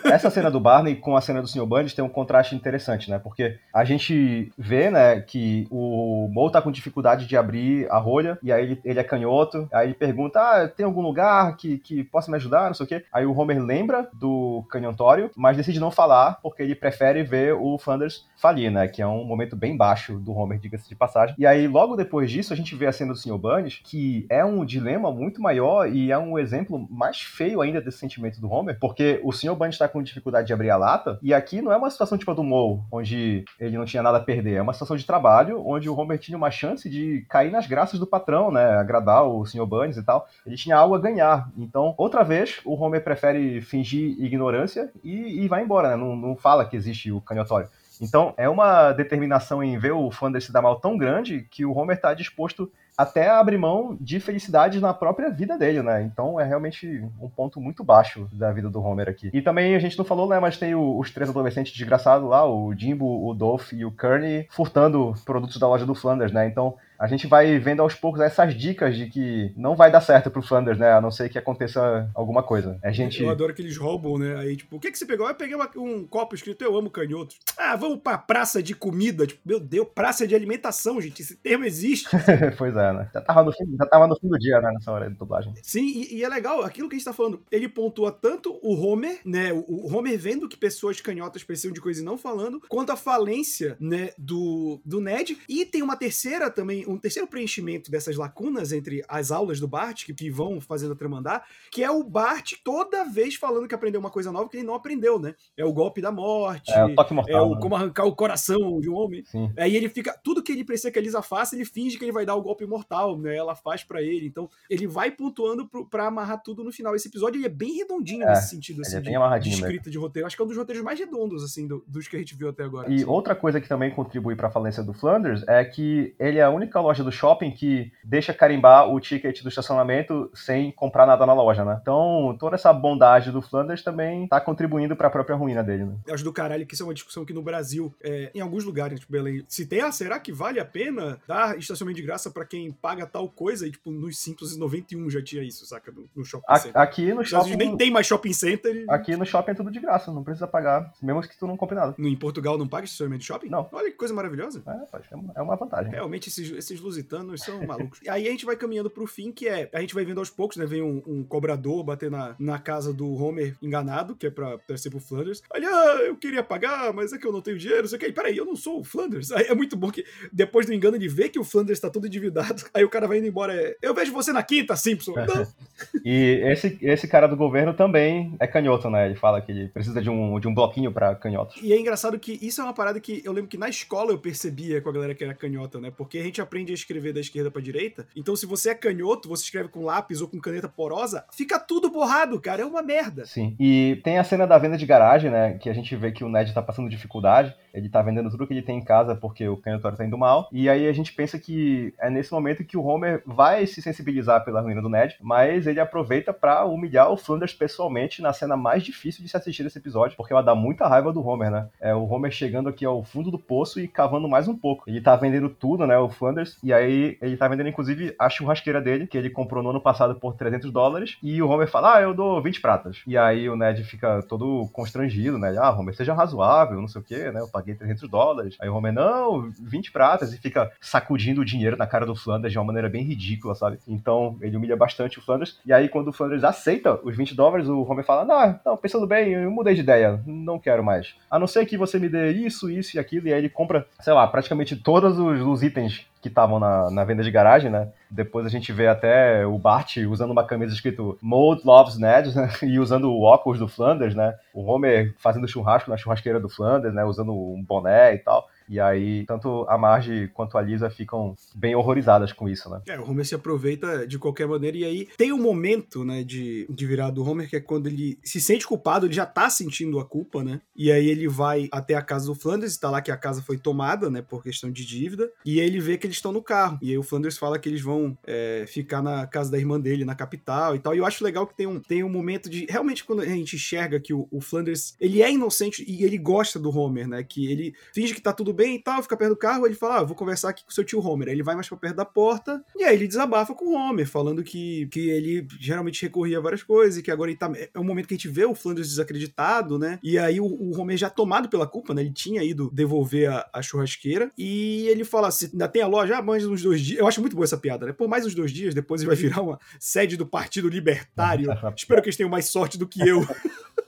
É. 0.05 0.13
Essa 0.13 0.31
cena 0.31 0.51
do 0.51 0.61
Barney 0.61 0.97
com 0.97 1.17
a 1.17 1.21
cena 1.21 1.41
do 1.41 1.49
Sr. 1.49 1.62
Burns 1.67 1.95
tem 1.95 2.05
um 2.05 2.09
contraste 2.09 2.55
interessante, 2.55 3.11
né? 3.11 3.19
Porque 3.19 3.59
a 3.73 3.85
gente 3.85 4.53
vê, 4.57 4.91
né, 4.91 5.21
que 5.21 5.67
o 5.71 6.29
Mo 6.31 6.51
tá 6.51 6.61
com 6.61 6.71
dificuldade 6.71 7.27
de 7.27 7.37
abrir 7.37 7.91
a 7.91 7.99
rolha, 7.99 8.39
e 8.43 8.53
aí 8.53 8.63
ele, 8.63 8.81
ele 8.85 9.01
é 9.01 9.05
canhoto, 9.05 9.69
aí 9.73 9.89
ele 9.89 9.95
pergunta, 9.95 10.41
ah, 10.41 10.69
tem 10.69 10.87
algum 10.87 11.03
lugar 11.03 11.57
que, 11.57 11.79
que 11.79 12.05
possa 12.05 12.31
me 12.31 12.37
ajudar, 12.37 12.67
não 12.67 12.75
sei 12.75 12.85
o 12.85 12.89
quê. 12.89 13.05
Aí 13.13 13.27
o 13.27 13.37
Homer 13.37 13.63
lembra 13.63 14.09
do 14.13 14.65
canhotório, 14.71 15.31
mas 15.37 15.57
decide 15.57 15.81
não 15.81 15.91
falar, 15.91 16.39
porque 16.43 16.63
ele 16.63 16.75
prefere 16.75 17.23
ver 17.23 17.55
o 17.55 17.79
Flanders 17.79 18.27
falir, 18.37 18.71
né? 18.71 18.89
Que 18.89 19.03
é 19.03 19.07
um 19.07 19.25
momento 19.25 19.57
bem 19.57 19.77
baixo 19.77 20.19
do 20.19 20.33
Homer, 20.33 20.59
diga-se 20.59 20.89
de 20.89 20.95
passagem. 20.95 21.35
E 21.39 21.47
aí, 21.47 21.67
logo 21.67 21.97
depois 21.97 22.31
disso, 22.31 22.53
a 22.53 22.57
gente 22.57 22.75
vê 22.75 22.87
a 22.87 22.93
cena 22.93 23.13
do 23.13 23.19
Sr. 23.19 23.39
Burns, 23.39 23.81
que 23.85 24.27
é 24.29 24.45
um 24.45 24.65
dilema 24.65 25.11
muito 25.13 25.41
maior 25.41 25.89
e 25.89 26.11
é 26.11 26.19
um 26.19 26.39
exemplo 26.39 26.87
mais 26.91 27.21
feio 27.21 27.61
ainda 27.61 27.81
desse 27.81 27.99
sentimento 27.99 28.41
do 28.41 28.51
Homer, 28.51 28.79
porque 28.81 29.21
o 29.23 29.33
Sr. 29.33 29.55
Burns 29.55 29.79
tá 29.79 29.89
com 29.89 30.03
dificuldade 30.03 30.47
de 30.47 30.53
abrir 30.53 30.71
a 30.71 30.77
lata, 30.77 31.19
e 31.23 31.33
aqui 31.33 31.52
não 31.61 31.73
é 31.73 31.77
uma 31.77 31.91
situação 31.91 32.17
tipo 32.17 32.31
a 32.31 32.35
do 32.35 32.43
Moe, 32.43 32.81
onde 32.91 33.45
ele 33.59 33.77
não 33.77 33.85
tinha 33.85 34.03
nada 34.03 34.19
a 34.19 34.23
perder, 34.23 34.55
é 34.55 34.63
uma 34.63 34.73
situação 34.73 34.97
de 34.97 35.05
trabalho, 35.05 35.63
onde 35.67 35.89
o 35.89 35.97
Homer 35.97 36.19
tinha 36.19 36.39
uma 36.39 36.51
chance 36.51 36.89
de 36.89 37.27
cair 37.29 37.51
nas 37.51 37.67
graças 37.67 37.99
do 37.99 38.07
patrão, 38.07 38.51
né? 38.51 38.77
Agradar 38.77 39.25
o 39.25 39.45
Sr. 39.45 39.67
Burns 39.67 39.97
e 39.97 40.03
tal. 40.03 40.27
Ele 40.47 40.57
tinha 40.57 40.77
algo 40.77 40.95
a 40.95 40.99
ganhar. 40.99 41.51
Então, 41.59 41.95
outra 41.99 42.23
vez, 42.23 42.61
o 42.65 42.75
Homer 42.75 43.03
prefere 43.03 43.61
fingir 43.61 44.17
ignorância 44.23 44.91
e, 45.03 45.43
e 45.45 45.49
vai 45.49 45.63
embora, 45.63 45.91
né? 45.91 45.97
Não, 45.97 46.17
não 46.17 46.37
fala 46.37 46.65
que 46.65 46.77
existe 46.77 47.11
o 47.11 47.21
canhotório. 47.21 47.69
Então, 48.01 48.35
é 48.37 48.49
uma 48.49 48.93
determinação 48.93 49.63
em 49.63 49.79
ver 49.79 49.93
o 49.93 50.11
Flanders 50.11 50.47
se 50.47 50.53
dar 50.53 50.63
mal 50.63 50.81
tão 50.81 50.97
grande 50.97 51.47
que 51.51 51.65
o 51.65 51.73
Homer 51.73 52.01
tá 52.01 52.15
disposto 52.15 52.71
até 53.03 53.29
abrir 53.31 53.59
mão 53.59 53.97
de 54.01 54.19
felicidade 54.21 54.81
na 54.81 54.93
própria 54.95 55.31
vida 55.31 55.57
dele, 55.59 55.83
né? 55.83 56.03
Então 56.03 56.39
é 56.41 56.45
realmente 56.45 57.05
um 57.21 57.29
ponto 57.29 57.61
muito 57.61 57.85
baixo 57.85 58.29
da 58.33 58.51
vida 58.53 58.69
do 58.71 58.83
Homer 58.83 59.09
aqui. 59.09 59.31
E 59.33 59.43
também 59.43 59.75
a 59.75 59.79
gente 59.79 59.99
não 59.99 60.05
falou, 60.05 60.29
né? 60.29 60.39
Mas 60.41 60.57
tem 60.57 60.75
o- 60.75 60.99
os 60.99 61.11
três 61.11 61.29
adolescentes 61.31 61.73
desgraçados 61.73 62.29
lá, 62.29 62.45
o 62.49 62.75
Jimbo, 62.75 63.29
o 63.29 63.35
Dolph 63.35 63.73
e 63.73 63.85
o 63.85 63.91
Kearney, 63.91 64.47
furtando 64.51 65.15
produtos 65.25 65.59
da 65.59 65.69
loja 65.69 65.87
do 65.87 65.95
Flanders, 65.95 66.33
né? 66.33 66.47
Então 66.47 66.75
a 67.03 67.07
gente 67.09 67.27
vai 67.27 67.59
vendo 67.59 67.83
aos 67.83 67.95
poucos 67.95 68.21
essas 68.21 68.55
dicas 68.55 68.97
de 68.97 69.09
que 69.09 69.53
não 69.57 69.75
vai 69.75 69.91
dar 69.91 70.01
certo 70.01 70.31
pro 70.31 70.41
Flanders, 70.43 70.79
né? 70.79 70.93
A 70.93 71.01
não 71.01 71.11
ser 71.11 71.29
que 71.29 71.37
aconteça 71.39 72.09
alguma 72.15 72.43
coisa. 72.43 72.79
A 72.83 72.93
gente. 72.93 73.23
Eu 73.23 73.31
adoro 73.31 73.53
que 73.53 73.61
eles 73.61 73.77
roubam, 73.77 74.19
né? 74.19 74.37
Aí, 74.37 74.57
tipo, 74.57 74.77
o 74.77 74.81
que 74.81 74.91
que 74.91 74.99
você 74.99 75.05
pegou? 75.05 75.27
Eu 75.29 75.35
peguei 75.35 75.57
uma- 75.57 75.71
um 75.77 76.07
copo 76.07 76.35
escrito 76.35 76.63
Eu 76.63 76.77
amo 76.77 76.91
canhotos. 76.91 77.39
Ah, 77.59 77.75
vamos 77.77 77.99
pra 77.99 78.17
praça 78.17 78.63
de 78.63 78.75
comida. 78.75 79.27
Tipo, 79.27 79.41
meu 79.45 79.59
Deus, 79.59 79.89
praça 79.95 80.27
de 80.29 80.35
alimentação, 80.35 81.01
gente. 81.01 81.23
Esse 81.23 81.35
termo 81.37 81.65
existe. 81.65 82.09
pois 82.57 82.77
é, 82.77 82.93
né? 82.93 83.09
Já 83.13 83.21
tava, 83.21 83.43
no 83.43 83.53
fim, 83.53 83.77
já 83.77 83.87
tava 83.87 84.07
no 84.07 84.17
fim 84.17 84.29
do 84.29 84.39
dia, 84.39 84.61
né? 84.61 84.71
Nessa 84.73 84.93
hora 84.93 85.11
de 85.11 85.17
dublagem. 85.17 85.53
Sim, 85.63 85.85
e, 85.87 86.19
e 86.19 86.25
é 86.25 86.29
legal, 86.29 86.63
aquilo 86.63 86.89
que 86.89 86.95
a 86.95 86.99
gente 86.99 87.05
tá 87.07 87.13
falando. 87.13 87.43
Ele 87.51 87.69
pontua 87.69 88.13
tanto 88.13 88.59
o 88.63 88.75
Homer, 88.75 89.19
né? 89.25 89.53
O, 89.53 89.65
o 89.67 89.97
Homer 89.97 90.17
vendo 90.19 90.49
que 90.49 90.57
pessoas 90.57 91.01
canhotas 91.01 91.43
precisam 91.43 91.73
de 91.73 91.81
coisa 91.81 92.01
e 92.01 92.05
não 92.05 92.17
falando, 92.17 92.61
quanto 92.69 92.93
a 92.93 92.97
falência, 92.97 93.77
né, 93.81 94.11
do, 94.17 94.81
do 94.85 95.01
Ned. 95.01 95.37
E 95.49 95.65
tem 95.65 95.83
uma 95.83 95.97
terceira 95.97 96.51
também, 96.51 96.85
um 96.93 96.99
terceiro 96.99 97.27
preenchimento 97.29 97.91
dessas 97.91 98.17
lacunas 98.17 98.73
entre 98.73 99.05
as 99.09 99.31
aulas 99.31 99.59
do 99.59 99.67
Bart, 99.69 100.05
que, 100.05 100.15
que 100.15 100.31
vão 100.31 100.61
fazendo 100.61 100.93
a 100.93 100.97
trama 100.97 101.19
andar, 101.19 101.45
que 101.71 101.83
é 101.83 101.91
o 101.91 102.03
Bart 102.05 102.53
toda 102.65 103.05
vez 103.05 103.35
falando 103.35 103.67
que 103.69 103.75
aprendeu 103.75 104.01
uma 104.01 104.11
coisa 104.11 104.31
nova 104.31 104.49
que 104.49 104.57
ele 104.57 104.67
não 104.67 104.75
aprendeu, 104.75 105.19
né? 105.19 105.35
É 105.57 105.65
o 105.65 105.73
golpe 105.73 106.01
da 106.01 106.13
morte. 106.13 106.71
É 106.73 106.85
o 106.85 106.95
toque 106.95 107.15
mortal. 107.15 107.35
É 107.37 107.43
o 107.43 107.55
né? 107.55 107.61
como 107.61 107.75
arrancar 107.75 108.05
o 108.05 108.15
coração 108.15 108.81
de 108.81 108.89
um 108.89 108.95
homem. 108.95 109.25
Sim. 109.25 109.53
Aí 109.59 109.77
ele 109.77 109.89
fica. 109.89 110.19
Tudo 110.23 110.43
que 110.43 110.53
ele 110.53 110.65
precisa 110.65 110.91
que 110.91 110.99
a 110.99 111.03
Lisa 111.03 111.23
faça, 111.23 111.55
ele 111.55 111.65
finge 111.65 111.99
que 111.99 112.05
ele 112.05 112.13
vai 112.13 112.25
dar 112.27 112.35
o 112.35 112.43
golpe 112.43 112.67
mortal, 112.67 113.19
né? 113.19 113.37
Ela 113.37 113.55
faz 113.55 113.83
pra 113.85 114.03
ele. 114.03 114.27
Então, 114.27 114.49
ele 114.69 114.87
vai 114.87 115.11
pontuando 115.11 115.67
pro, 115.69 115.87
pra 115.87 116.07
amarrar 116.07 116.43
tudo 116.43 116.63
no 116.65 116.73
final. 116.73 116.95
Esse 116.95 117.09
episódio 117.09 117.39
ele 117.39 117.47
é 117.47 117.51
bem 117.51 117.77
redondinho 117.77 118.23
É, 118.25 118.31
nesse 118.31 118.51
sentido, 118.51 118.77
ele 118.79 118.87
assim, 118.87 118.97
é 118.97 119.01
de, 119.01 119.07
bem 119.07 119.17
amarradinho 119.17 119.55
de 119.55 119.61
mesmo. 119.63 119.67
escrita 119.75 119.91
de 119.91 119.99
roteiro. 119.99 120.27
Acho 120.27 120.37
que 120.37 120.43
é 120.43 120.45
um 120.45 120.49
dos 120.49 120.57
roteiros 120.57 120.83
mais 120.85 120.99
redondos, 120.99 121.43
assim, 121.43 121.67
do- 121.67 121.85
dos 121.87 122.07
que 122.09 122.17
a 122.17 122.19
gente 122.19 122.35
viu 122.35 122.49
até 122.49 122.63
agora. 122.65 122.91
E 122.91 122.97
assim. 122.97 123.05
outra 123.05 123.35
coisa 123.35 123.61
que 123.61 123.69
também 123.69 123.91
contribui 123.91 124.37
para 124.37 124.49
a 124.49 124.51
falência 124.51 124.83
do 124.83 124.93
Flanders 124.93 125.43
é 125.49 125.65
que 125.65 126.15
ele 126.19 126.39
é 126.39 126.43
a 126.43 126.51
única 126.51 126.81
loja 126.83 127.03
do 127.05 127.11
shopping 127.13 127.51
que 127.51 127.91
deixa 128.05 128.35
carimbar 128.35 128.89
o 128.89 129.01
ticket 129.01 129.43
do 129.43 129.49
estacionamento 129.49 130.31
sem 130.35 130.71
comprar 130.73 131.07
nada 131.07 131.25
na 131.25 131.33
loja, 131.33 131.65
né? 131.65 131.79
Então, 131.81 132.37
toda 132.39 132.57
essa 132.57 132.73
bondade 132.73 133.31
do 133.31 133.41
Flanders 133.43 133.83
também 133.83 134.27
tá 134.29 134.41
contribuindo 134.41 134.95
para 134.97 135.09
a 135.09 135.11
própria 135.11 135.37
ruína 135.37 135.63
dele, 135.63 135.85
né? 135.85 135.95
Eu 136.07 136.15
acho 136.15 136.25
do 136.25 136.33
caralho 136.33 136.67
que 136.67 136.75
isso 136.75 136.83
é 136.83 136.87
uma 136.87 136.95
discussão 136.95 137.25
que 137.25 137.33
no 137.33 137.43
Brasil, 137.43 137.95
é, 138.03 138.31
em 138.35 138.41
alguns 138.41 138.65
lugares, 138.65 139.01
tipo 139.01 139.13
Belém, 139.13 139.45
se 139.49 139.67
tem, 139.67 139.81
ah, 139.81 139.93
será 139.93 140.19
que 140.21 140.33
vale 140.33 140.59
a 140.61 140.65
pena 140.65 141.19
dar 141.27 141.59
estacionamento 141.59 142.01
de 142.01 142.07
graça 142.07 142.31
pra 142.31 142.45
quem 142.45 142.71
paga 142.73 143.07
tal 143.07 143.29
coisa? 143.29 143.67
E, 143.67 143.71
tipo, 143.71 143.91
nos 143.91 144.19
Simples 144.19 144.57
91 144.57 145.09
já 145.11 145.23
tinha 145.23 145.43
isso, 145.43 145.65
saca? 145.67 145.91
No, 145.93 146.05
no 146.15 146.25
shopping 146.25 146.45
A- 146.49 146.57
center. 146.59 146.81
Aqui 146.81 147.03
no 147.07 147.21
Unidos 147.21 147.33
nem 147.33 147.59
shopping, 147.69 147.77
tem 147.77 147.91
mais 147.91 148.07
shopping 148.07 148.33
center. 148.33 148.75
e- 148.77 148.87
aqui 148.91 149.17
no 149.17 149.25
shopping 149.25 149.51
é 149.53 149.55
tudo 149.55 149.71
de 149.71 149.81
graça, 149.81 150.13
não 150.13 150.23
precisa 150.23 150.47
pagar, 150.47 150.93
mesmo 151.03 151.23
que 151.23 151.39
tu 151.39 151.47
não 151.47 151.57
compre 151.57 151.77
nada. 151.77 151.95
No, 151.99 152.09
em 152.09 152.17
Portugal 152.17 152.57
não 152.59 152.67
paga 152.69 152.85
estacionamento 152.85 153.21
de 153.21 153.27
shopping? 153.27 153.49
Não. 153.49 153.69
Olha 153.73 153.91
que 153.91 153.97
coisa 153.97 154.15
maravilhosa. 154.15 154.63
É, 154.67 155.39
é 155.39 155.43
uma 155.43 155.57
vantagem. 155.57 155.93
Realmente, 155.93 156.29
esses, 156.29 156.51
esses 156.63 156.81
lusitanos 156.81 157.43
são 157.43 157.65
malucos. 157.67 158.01
E 158.03 158.09
aí 158.09 158.27
a 158.27 158.31
gente 158.31 158.45
vai 158.45 158.57
caminhando 158.57 158.91
pro 158.91 159.07
fim, 159.07 159.33
que 159.33 159.49
é. 159.49 159.69
A 159.73 159.81
gente 159.81 159.95
vai 159.95 160.05
vendo 160.05 160.19
aos 160.19 160.31
poucos, 160.31 160.57
né? 160.57 160.67
Vem 160.67 160.83
um, 160.83 161.03
um 161.07 161.25
cobrador 161.25 161.83
bater 161.83 162.11
na, 162.11 162.35
na 162.39 162.59
casa 162.59 162.93
do 162.93 163.13
Homer 163.15 163.57
enganado, 163.61 164.15
que 164.17 164.27
é 164.27 164.31
pra, 164.31 164.59
pra 164.59 164.77
ser 164.77 164.91
pro 164.91 165.01
Flanders. 165.01 165.43
Olha, 165.53 165.69
ah, 165.69 165.99
eu 166.03 166.17
queria 166.17 166.43
pagar, 166.43 166.93
mas 166.93 167.13
é 167.13 167.19
que 167.19 167.27
eu 167.27 167.33
não 167.33 167.41
tenho 167.41 167.59
dinheiro. 167.59 167.89
Você 167.89 167.99
quer? 167.99 168.13
Peraí, 168.13 168.37
eu 168.37 168.45
não 168.45 168.57
sou 168.57 168.81
o 168.81 168.85
Flanders. 168.85 169.33
Aí 169.33 169.47
é 169.47 169.55
muito 169.55 169.77
bom 169.77 169.91
que 169.91 170.05
depois 170.33 170.67
do 170.67 170.73
engano 170.73 170.97
ele 170.97 171.09
vê 171.09 171.29
que 171.29 171.39
o 171.39 171.45
Flanders 171.45 171.81
tá 171.81 171.91
todo 171.91 172.07
endividado. 172.07 172.65
Aí 172.75 172.85
o 172.85 172.89
cara 172.89 173.07
vai 173.07 173.19
indo 173.19 173.27
embora. 173.27 173.55
É, 173.55 173.77
eu 173.83 173.95
vejo 173.95 174.13
você 174.13 174.33
na 174.33 174.43
quinta, 174.43 174.77
Simpson. 174.77 175.15
Não. 175.15 175.47
E 176.05 176.41
esse, 176.45 176.79
esse 176.81 177.09
cara 177.09 177.27
do 177.27 177.37
governo 177.37 177.75
também 177.75 178.37
é 178.39 178.47
canhoto, 178.47 178.89
né? 178.89 179.07
Ele 179.07 179.15
fala 179.15 179.41
que 179.41 179.53
ele 179.53 179.69
precisa 179.69 180.01
de 180.01 180.09
um, 180.09 180.39
de 180.39 180.49
um 180.49 180.55
bloquinho 180.55 180.93
para 180.93 181.15
canhotos. 181.15 181.61
E 181.63 181.73
é 181.73 181.79
engraçado 181.79 182.19
que 182.19 182.39
isso 182.41 182.61
é 182.61 182.65
uma 182.65 182.73
parada 182.73 183.01
que 183.01 183.23
eu 183.25 183.33
lembro 183.33 183.49
que 183.49 183.59
na 183.59 183.69
escola 183.69 184.11
eu 184.13 184.19
percebia 184.19 184.81
com 184.81 184.89
a 184.89 184.93
galera 184.93 185.15
que 185.15 185.25
era 185.25 185.35
canhota, 185.35 185.81
né? 185.81 185.91
Porque 185.91 186.19
a 186.19 186.23
gente 186.23 186.41
aprende 186.53 186.71
a 186.71 186.75
escrever 186.75 187.15
da 187.15 187.21
esquerda 187.21 187.51
pra 187.51 187.63
direita. 187.63 188.07
Então, 188.15 188.37
se 188.37 188.45
você 188.45 188.71
é 188.71 188.75
canhoto, 188.75 189.27
você 189.27 189.45
escreve 189.45 189.71
com 189.71 189.87
lápis 189.87 190.21
ou 190.21 190.29
com 190.29 190.39
caneta 190.39 190.69
porosa, 190.69 191.25
fica 191.33 191.59
tudo 191.59 191.91
borrado, 191.91 192.39
cara. 192.39 192.61
É 192.61 192.65
uma 192.67 192.83
merda. 192.83 193.25
Sim. 193.25 193.57
E 193.59 193.99
tem 194.05 194.19
a 194.19 194.25
cena 194.25 194.47
da 194.47 194.59
venda 194.59 194.77
de 194.77 194.85
garagem, 194.85 195.31
né? 195.31 195.55
Que 195.55 195.71
a 195.71 195.73
gente 195.73 195.97
vê 195.97 196.13
que 196.13 196.23
o 196.23 196.29
Ned 196.29 196.53
tá 196.53 196.61
passando 196.61 196.91
dificuldade. 196.91 197.55
Ele 197.73 197.89
tá 197.89 198.03
vendendo 198.03 198.31
tudo 198.31 198.47
que 198.47 198.53
ele 198.53 198.61
tem 198.61 198.79
em 198.79 198.85
casa 198.85 199.17
porque 199.17 199.49
o 199.49 199.57
canhotório 199.57 199.97
tá 199.97 200.05
indo 200.05 200.19
mal. 200.19 200.47
E 200.53 200.69
aí 200.69 200.87
a 200.87 200.93
gente 200.93 201.15
pensa 201.15 201.39
que 201.39 201.95
é 201.99 202.11
nesse 202.11 202.31
momento 202.31 202.65
que 202.65 202.77
o 202.77 202.85
Homer 202.85 203.23
vai 203.25 203.67
se 203.67 203.81
sensibilizar 203.81 204.45
pela 204.45 204.61
ruína 204.61 204.83
do 204.83 204.91
Ned, 204.91 205.17
mas 205.23 205.67
ele 205.67 205.81
aproveita 205.81 206.35
pra 206.35 206.67
humilhar 206.67 207.11
o 207.11 207.17
Flanders 207.17 207.55
pessoalmente 207.55 208.21
na 208.21 208.35
cena 208.35 208.59
mais 208.59 208.83
difícil 208.83 209.23
de 209.23 209.31
se 209.31 209.37
assistir 209.39 209.63
desse 209.63 209.79
episódio, 209.79 210.17
porque 210.19 210.35
ela 210.35 210.43
dá 210.43 210.55
muita 210.55 210.87
raiva 210.87 211.13
do 211.13 211.27
Homer, 211.27 211.51
né? 211.51 211.69
É 211.81 211.95
o 211.95 212.05
Homer 212.05 212.31
chegando 212.31 212.69
aqui 212.69 212.85
ao 212.85 213.03
fundo 213.03 213.31
do 213.31 213.39
poço 213.39 213.81
e 213.81 213.89
cavando 213.89 214.29
mais 214.29 214.47
um 214.49 214.57
pouco. 214.57 214.85
Ele 214.87 215.01
tá 215.01 215.17
vendendo 215.17 215.49
tudo, 215.49 215.87
né? 215.87 215.97
O 215.97 216.11
Flanders. 216.11 216.42
E 216.63 216.73
aí 216.73 217.17
ele 217.21 217.37
tá 217.37 217.49
vendendo 217.49 217.69
inclusive 217.69 218.15
a 218.19 218.29
churrasqueira 218.29 218.81
dele, 218.81 219.07
que 219.07 219.17
ele 219.17 219.31
comprou 219.31 219.63
no 219.63 219.71
ano 219.71 219.81
passado 219.81 220.15
por 220.15 220.35
300 220.35 220.71
dólares. 220.71 221.17
E 221.23 221.43
o 221.43 221.49
Homer 221.49 221.69
fala: 221.69 221.97
Ah, 221.97 222.03
eu 222.03 222.15
dou 222.15 222.43
20 222.43 222.61
pratas. 222.61 223.03
E 223.07 223.17
aí 223.17 223.49
o 223.49 223.57
Ned 223.57 223.83
fica 223.85 224.23
todo 224.23 224.69
constrangido, 224.73 225.39
né? 225.39 225.55
Ah, 225.59 225.71
Homer, 225.71 225.95
seja 225.95 226.15
razoável, 226.15 226.81
não 226.81 226.89
sei 226.89 227.01
o 227.01 227.05
quê, 227.05 227.31
né? 227.31 227.41
Eu 227.41 227.49
paguei 227.49 227.75
300 227.75 228.09
dólares. 228.09 228.57
Aí 228.61 228.69
o 228.69 228.75
Homer, 228.75 228.93
não, 228.93 229.51
20 229.61 229.93
pratas. 229.93 230.33
E 230.33 230.39
fica 230.39 230.71
sacudindo 230.81 231.41
o 231.41 231.45
dinheiro 231.45 231.77
na 231.77 231.87
cara 231.87 232.07
do 232.07 232.15
Flanders 232.15 232.53
de 232.53 232.59
uma 232.59 232.65
maneira 232.65 232.89
bem 232.89 233.05
ridícula, 233.05 233.55
sabe? 233.55 233.79
Então 233.87 234.37
ele 234.41 234.57
humilha 234.57 234.77
bastante 234.77 235.19
o 235.19 235.23
Flanders. 235.23 235.59
E 235.65 235.73
aí 235.73 235.89
quando 235.89 236.09
o 236.09 236.13
Flanders 236.13 236.45
aceita 236.45 236.99
os 237.03 237.17
20 237.17 237.35
dólares, 237.35 237.69
o 237.69 237.83
Homer 237.83 238.05
fala: 238.05 238.25
Não, 238.25 238.61
não, 238.65 238.77
pensando 238.77 239.07
bem, 239.07 239.33
eu 239.33 239.51
mudei 239.51 239.75
de 239.75 239.81
ideia, 239.81 240.23
não 240.27 240.59
quero 240.59 240.83
mais. 240.83 241.15
A 241.31 241.39
não 241.39 241.47
ser 241.47 241.67
que 241.67 241.77
você 241.77 241.99
me 241.99 242.09
dê 242.09 242.33
isso, 242.33 242.71
isso 242.71 242.97
e 242.97 243.01
aquilo. 243.01 243.29
E 243.29 243.33
aí 243.33 243.39
ele 243.39 243.49
compra, 243.49 243.87
sei 244.01 244.13
lá, 244.13 244.27
praticamente 244.27 244.77
todos 244.77 245.19
os, 245.19 245.41
os 245.41 245.63
itens 245.63 246.07
que 246.23 246.29
estavam 246.29 246.61
na, 246.61 246.89
na 246.89 247.05
venda 247.05 247.25
de 247.25 247.31
garagem, 247.33 247.69
né? 247.69 247.89
Depois 248.09 248.47
a 248.47 248.49
gente 248.49 248.73
vê 248.73 248.87
até 248.87 249.45
o 249.45 249.59
Bart 249.59 249.97
usando 250.09 250.31
uma 250.31 250.45
camisa 250.45 250.73
escrito 250.73 251.19
Mold 251.21 251.63
Loves 251.65 251.99
Ned, 251.99 252.35
né? 252.35 252.49
E 252.63 252.79
usando 252.79 253.11
o 253.11 253.23
óculos 253.23 253.59
do 253.59 253.67
Flanders, 253.67 254.15
né? 254.15 254.35
O 254.55 254.63
Homer 254.63 255.15
fazendo 255.19 255.49
churrasco 255.49 255.91
na 255.91 255.97
churrasqueira 255.97 256.39
do 256.39 256.49
Flanders, 256.49 256.95
né? 256.95 257.05
Usando 257.05 257.33
um 257.33 257.63
boné 257.63 258.15
e 258.15 258.19
tal. 258.19 258.49
E 258.69 258.81
aí, 258.81 259.25
tanto 259.27 259.67
a 259.69 259.77
Marge 259.77 260.31
quanto 260.35 260.57
a 260.57 260.63
Lisa 260.63 260.91
ficam 260.91 261.35
bem 261.55 261.75
horrorizadas 261.75 262.33
com 262.33 262.49
isso, 262.49 262.69
né? 262.71 262.81
É, 262.87 262.99
o 262.99 263.09
Homer 263.09 263.27
se 263.27 263.35
aproveita 263.35 264.07
de 264.07 264.19
qualquer 264.19 264.47
maneira, 264.47 264.77
e 264.77 264.85
aí 264.85 265.09
tem 265.17 265.33
um 265.33 265.41
momento, 265.41 266.05
né, 266.05 266.23
de, 266.23 266.67
de 266.69 266.87
virar 266.87 267.11
do 267.11 267.25
Homer, 267.25 267.49
que 267.49 267.57
é 267.57 267.61
quando 267.61 267.87
ele 267.87 268.19
se 268.23 268.41
sente 268.41 268.67
culpado, 268.67 269.07
ele 269.07 269.15
já 269.15 269.27
tá 269.27 269.49
sentindo 269.51 269.99
a 269.99 270.05
culpa, 270.05 270.43
né? 270.43 270.61
E 270.77 270.91
aí 270.91 271.09
ele 271.09 271.29
vai 271.29 271.69
até 271.71 271.95
a 271.95 272.03
casa 272.03 272.27
do 272.27 272.35
Flanders, 272.35 272.77
tá 272.77 272.91
lá 272.91 273.01
que 273.01 273.11
a 273.11 273.17
casa 273.17 273.43
foi 273.43 273.59
tomada, 273.59 274.11
né, 274.11 274.23
por 274.23 274.43
questão 274.43 274.71
de 274.71 274.85
dívida, 274.85 275.31
e 275.45 275.61
aí 275.61 275.67
ele 275.67 275.81
vê 275.81 275.97
que 275.97 276.07
eles 276.07 276.17
estão 276.17 276.33
no 276.33 276.43
carro. 276.43 276.79
E 276.83 276.91
aí 276.91 276.99
o 276.99 277.03
Flanders 277.03 277.39
fala 277.39 277.59
que 277.59 277.69
eles 277.69 277.81
vão 277.81 278.17
é, 278.27 278.65
ficar 278.67 279.03
na 279.03 279.27
casa 279.27 279.51
da 279.51 279.59
irmã 279.59 279.79
dele, 279.81 280.05
na 280.05 280.15
capital 280.15 280.75
e 280.75 280.79
tal. 280.79 280.95
E 280.95 280.99
eu 280.99 281.07
acho 281.07 281.25
legal 281.25 281.47
que 281.47 281.55
tem 281.55 281.67
um, 281.67 281.81
tem 281.81 282.05
um 282.05 282.09
momento 282.09 282.49
de. 282.49 282.67
Realmente, 282.69 283.05
quando 283.05 283.21
a 283.21 283.27
gente 283.27 283.57
enxerga 283.57 284.01
que 284.01 284.15
o, 284.15 284.29
o 284.31 284.41
Flanders 284.41 284.95
ele 285.01 285.23
é 285.23 285.31
inocente 285.31 285.85
e 285.87 286.05
ele 286.05 286.19
gosta 286.19 286.59
do 286.59 286.71
Homer, 286.77 287.09
né? 287.09 287.23
Que 287.23 287.51
ele 287.51 287.75
finge 287.93 288.15
que 288.15 288.21
tá 288.21 288.33
tudo 288.33 288.52
bem 288.53 288.77
e 288.77 288.83
tal, 288.83 289.03
fica 289.03 289.17
perto 289.17 289.31
do 289.31 289.37
carro, 289.37 289.67
ele 289.67 289.75
fala: 289.75 289.99
Ah, 289.99 290.03
vou 290.03 290.17
conversar 290.17 290.51
aqui 290.51 290.65
com 290.65 290.71
seu 290.71 290.85
tio 290.85 291.01
Homer. 291.01 291.29
Aí 291.29 291.35
ele 291.35 291.43
vai 291.43 291.55
mais 291.55 291.69
pra 291.69 291.77
perto 291.77 291.97
da 291.97 292.05
porta, 292.05 292.65
e 292.77 292.85
aí 292.85 292.95
ele 292.95 293.09
desabafa 293.09 293.55
com 293.55 293.67
o 293.67 293.75
Homer, 293.75 294.07
falando 294.07 294.43
que, 294.43 294.87
que 294.87 295.11
ele 295.11 295.47
geralmente 295.59 296.03
recorria 296.03 296.39
a 296.39 296.41
várias 296.41 296.63
coisas, 296.63 296.99
e 296.99 297.03
que 297.03 297.11
agora 297.11 297.31
ele 297.31 297.39
tá. 297.39 297.51
É 297.75 297.79
um 297.79 297.85
momento 297.85 298.07
que 298.07 298.15
a 298.15 298.17
gente 298.17 298.29
vê 298.29 298.45
o 298.45 298.55
Flanders 298.55 298.89
desacreditado, 298.89 299.79
né? 299.79 299.99
E 300.03 300.19
aí 300.19 300.41
o, 300.41 300.45
o 300.45 300.79
Homer 300.79 300.97
já 300.97 301.11
tomado 301.11 301.49
pela 301.49 301.67
culpa, 301.67 301.95
né? 301.95 302.03
Ele 302.03 302.13
tinha 302.13 302.43
ido 302.43 302.71
devolver 302.73 303.31
a, 303.31 303.49
a 303.53 303.63
churrasqueira, 303.63 304.31
e 304.37 304.87
ele 304.89 305.05
fala 305.05 305.29
assim: 305.29 305.49
ainda 305.53 305.69
tem 305.69 305.83
a 305.83 305.87
loja, 305.87 306.19
ah, 306.19 306.23
mais 306.23 306.47
uns 306.47 306.63
dois 306.63 306.81
dias. 306.81 306.99
Eu 306.99 307.07
acho 307.07 307.21
muito 307.21 307.35
boa 307.35 307.45
essa 307.45 307.57
piada, 307.57 307.87
né? 307.87 307.93
Por 307.93 308.09
mais 308.09 308.27
uns 308.27 308.35
dois 308.35 308.51
dias, 308.51 308.75
depois 308.75 309.01
ele 309.01 309.09
vai 309.09 309.17
virar 309.17 309.43
uma 309.43 309.59
sede 309.79 310.17
do 310.17 310.27
Partido 310.27 310.69
Libertário. 310.69 311.49
Espero 311.77 312.03
que 312.03 312.09
eles 312.09 312.17
tenham 312.17 312.31
mais 312.31 312.47
sorte 312.47 312.79
do 312.79 312.87
que 312.87 313.07
eu. 313.07 313.27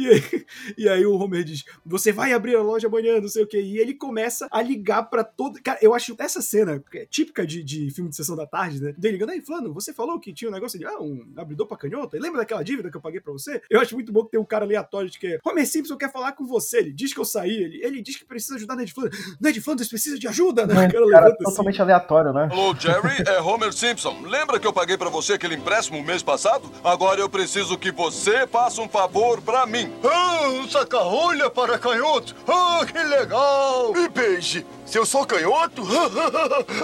E 0.00 0.08
aí, 0.08 0.46
e 0.78 0.88
aí 0.88 1.06
o 1.06 1.14
Homer 1.16 1.44
diz: 1.44 1.64
Você 1.84 2.12
vai 2.12 2.32
abrir 2.32 2.56
a 2.56 2.62
loja 2.62 2.88
amanhã, 2.88 3.20
não 3.20 3.28
sei 3.28 3.42
o 3.42 3.46
que. 3.46 3.60
E 3.60 3.78
ele 3.78 3.94
começa 3.94 4.48
a 4.50 4.62
ligar 4.62 5.02
pra 5.04 5.22
todo. 5.22 5.60
Cara, 5.62 5.78
eu 5.82 5.94
acho 5.94 6.14
essa 6.18 6.40
cena 6.40 6.82
é 6.94 7.06
típica 7.06 7.46
de, 7.46 7.62
de 7.62 7.90
filme 7.90 8.10
de 8.10 8.16
sessão 8.16 8.36
da 8.36 8.46
tarde, 8.46 8.82
né? 8.82 8.94
Dele 8.96 9.14
ligando, 9.14 9.30
aí, 9.30 9.40
Flano, 9.40 9.72
você 9.72 9.92
falou 9.92 10.18
que 10.18 10.32
tinha 10.32 10.50
um 10.50 10.54
negócio 10.54 10.78
de 10.78 10.86
ah, 10.86 11.00
um 11.00 11.24
abridor 11.36 11.66
pra 11.66 11.76
canhota. 11.76 12.16
E 12.16 12.20
lembra 12.20 12.40
daquela 12.40 12.62
dívida 12.62 12.90
que 12.90 12.96
eu 12.96 13.00
paguei 13.00 13.20
pra 13.20 13.32
você? 13.32 13.60
Eu 13.68 13.80
acho 13.80 13.94
muito 13.94 14.12
bom 14.12 14.24
que 14.24 14.30
tem 14.30 14.40
um 14.40 14.44
cara 14.44 14.64
aleatório 14.64 15.10
de 15.10 15.18
que 15.18 15.38
Homer 15.44 15.66
Simpson 15.66 15.96
quer 15.96 16.10
falar 16.10 16.32
com 16.32 16.46
você. 16.46 16.78
Ele 16.78 16.92
diz 16.92 17.12
que 17.12 17.20
eu 17.20 17.24
saí. 17.24 17.56
Ele, 17.56 17.84
ele 17.84 18.02
diz 18.02 18.16
que 18.16 18.24
precisa 18.24 18.54
ajudar 18.56 18.76
Ned 18.76 18.92
Flanders. 18.92 19.36
Ned 19.40 19.60
Flanders 19.60 19.88
precisa 19.88 20.18
de 20.18 20.28
ajuda, 20.28 20.66
né? 20.66 20.74
O 20.74 20.76
cara 20.76 20.92
Cara, 20.92 21.04
levanta 21.04 21.34
assim. 21.34 21.44
totalmente 21.44 21.82
aleatório, 21.82 22.32
né? 22.32 22.48
Alô, 22.50 22.74
Jerry, 22.74 23.22
é 23.26 23.40
Homer 23.40 23.72
Simpson. 23.72 24.22
Lembra 24.22 24.58
que 24.58 24.66
eu 24.66 24.72
paguei 24.72 24.96
pra 24.96 25.08
você 25.08 25.34
aquele 25.34 25.54
empréstimo 25.54 26.02
mês 26.02 26.22
passado? 26.22 26.70
Agora 26.82 27.20
eu 27.20 27.28
preciso 27.28 27.78
que 27.78 27.90
você 27.90 28.46
faça 28.46 28.80
um 28.80 28.88
favor 28.88 29.40
pra 29.40 29.66
mim. 29.66 29.89
Ah, 30.02 30.48
um 30.48 30.68
saca-rolha 30.68 31.50
para 31.50 31.78
canhoto. 31.78 32.34
Ah, 32.48 32.84
que 32.86 32.98
legal. 32.98 33.92
Me 33.92 34.08
beije. 34.08 34.66
Se 34.86 34.98
eu 34.98 35.04
sou 35.04 35.26
canhoto? 35.26 35.82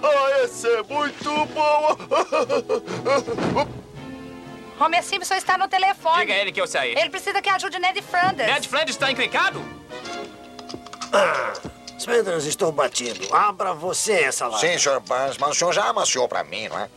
Ah, 0.02 0.44
esse 0.44 0.68
é 0.68 0.82
muito 0.82 1.46
bom. 1.46 1.96
Homer 4.78 5.02
Simpson 5.02 5.34
está 5.36 5.56
no 5.56 5.68
telefone. 5.68 6.20
Diga 6.20 6.34
a 6.34 6.36
ele 6.36 6.52
que 6.52 6.60
eu 6.60 6.66
saí. 6.66 6.94
Ele 6.94 7.08
precisa 7.08 7.40
que 7.40 7.48
ajude 7.48 7.78
Ned 7.78 8.02
Flanders. 8.02 8.52
Ned 8.52 8.68
Flanders 8.68 8.90
está 8.90 9.10
encrencado? 9.10 9.64
Ah, 11.12 11.54
Smithers, 11.98 12.44
estou 12.44 12.70
batido. 12.70 13.34
Abra 13.34 13.72
você 13.72 14.12
essa 14.12 14.46
lata. 14.46 14.66
Sim, 14.66 14.78
Sr. 14.78 15.00
Burns, 15.00 15.38
mas 15.38 15.50
o 15.50 15.54
senhor 15.54 15.72
já 15.72 15.84
amaciou 15.88 16.28
pra 16.28 16.44
mim, 16.44 16.68
não 16.68 16.78
é? 16.78 16.88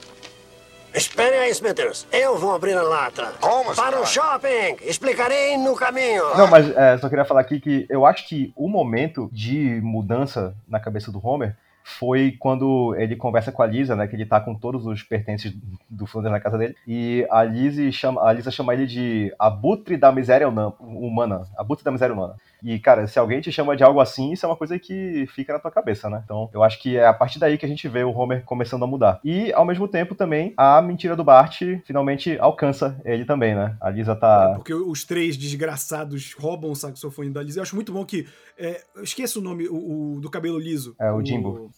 Espere 0.93 1.35
aí, 1.35 1.51
Smithers. 1.51 2.07
Eu 2.11 2.37
vou 2.37 2.53
abrir 2.53 2.73
a 2.73 2.81
lata. 2.81 3.33
Como, 3.39 3.75
Para 3.75 4.01
o 4.01 4.05
shopping. 4.05 4.77
Explicarei 4.81 5.57
no 5.57 5.75
caminho. 5.75 6.35
Não, 6.35 6.47
mas 6.47 6.69
é, 6.75 6.97
só 6.97 7.07
queria 7.07 7.25
falar 7.25 7.41
aqui 7.41 7.59
que 7.59 7.85
eu 7.89 8.05
acho 8.05 8.27
que 8.27 8.51
o 8.55 8.67
momento 8.67 9.29
de 9.31 9.79
mudança 9.81 10.55
na 10.67 10.79
cabeça 10.79 11.11
do 11.11 11.25
Homer 11.25 11.55
foi 11.83 12.35
quando 12.39 12.95
ele 12.97 13.15
conversa 13.15 13.51
com 13.51 13.63
a 13.63 13.67
Lisa, 13.67 13.95
né? 13.95 14.07
Que 14.07 14.15
ele 14.15 14.25
tá 14.25 14.39
com 14.39 14.53
todos 14.53 14.85
os 14.85 15.01
pertences 15.01 15.53
do 15.89 16.05
Flanders 16.05 16.33
na 16.33 16.39
casa 16.39 16.57
dele. 16.57 16.75
E 16.87 17.25
a 17.31 17.43
Lisa 17.43 17.91
chama, 17.91 18.27
a 18.27 18.33
Lisa 18.33 18.51
chama 18.51 18.73
ele 18.73 18.85
de 18.85 19.33
abutre 19.39 19.97
da 19.97 20.11
miséria 20.11 20.47
humana. 20.47 21.43
Abutre 21.57 21.83
da 21.83 21.91
miséria 21.91 22.13
humana. 22.13 22.35
E, 22.63 22.79
cara, 22.79 23.07
se 23.07 23.17
alguém 23.17 23.41
te 23.41 23.51
chama 23.51 23.75
de 23.75 23.83
algo 23.83 23.99
assim, 23.99 24.31
isso 24.31 24.45
é 24.45 24.49
uma 24.49 24.55
coisa 24.55 24.77
que 24.77 25.25
fica 25.33 25.53
na 25.53 25.59
tua 25.59 25.71
cabeça, 25.71 26.09
né? 26.09 26.21
Então, 26.23 26.49
eu 26.53 26.63
acho 26.63 26.79
que 26.81 26.97
é 26.97 27.05
a 27.05 27.13
partir 27.13 27.39
daí 27.39 27.57
que 27.57 27.65
a 27.65 27.69
gente 27.69 27.87
vê 27.87 28.03
o 28.03 28.11
Homer 28.11 28.43
começando 28.43 28.83
a 28.83 28.87
mudar. 28.87 29.19
E, 29.23 29.51
ao 29.53 29.65
mesmo 29.65 29.87
tempo, 29.87 30.15
também, 30.15 30.53
a 30.57 30.81
mentira 30.81 31.15
do 31.15 31.23
Bart 31.23 31.61
finalmente 31.85 32.37
alcança 32.39 32.99
ele 33.05 33.25
também, 33.25 33.55
né? 33.55 33.75
A 33.79 33.89
Lisa 33.89 34.15
tá... 34.15 34.53
Porque 34.55 34.73
os 34.73 35.03
três 35.03 35.37
desgraçados 35.37 36.33
roubam 36.33 36.71
o 36.71 36.75
saxofone 36.75 37.29
da 37.29 37.41
Lisa. 37.41 37.59
Eu 37.59 37.63
acho 37.63 37.75
muito 37.75 37.91
bom 37.91 38.05
que. 38.05 38.27
é, 38.57 38.81
eu 38.95 39.03
esqueço 39.03 39.39
o 39.39 39.43
nome 39.43 39.67
o, 39.67 40.17
o 40.17 40.21
do 40.21 40.29
cabelo 40.29 40.59
liso. 40.59 40.95
É, 40.99 41.11
o 41.11 41.23
Jimbo. 41.23 41.49
O, 41.49 41.71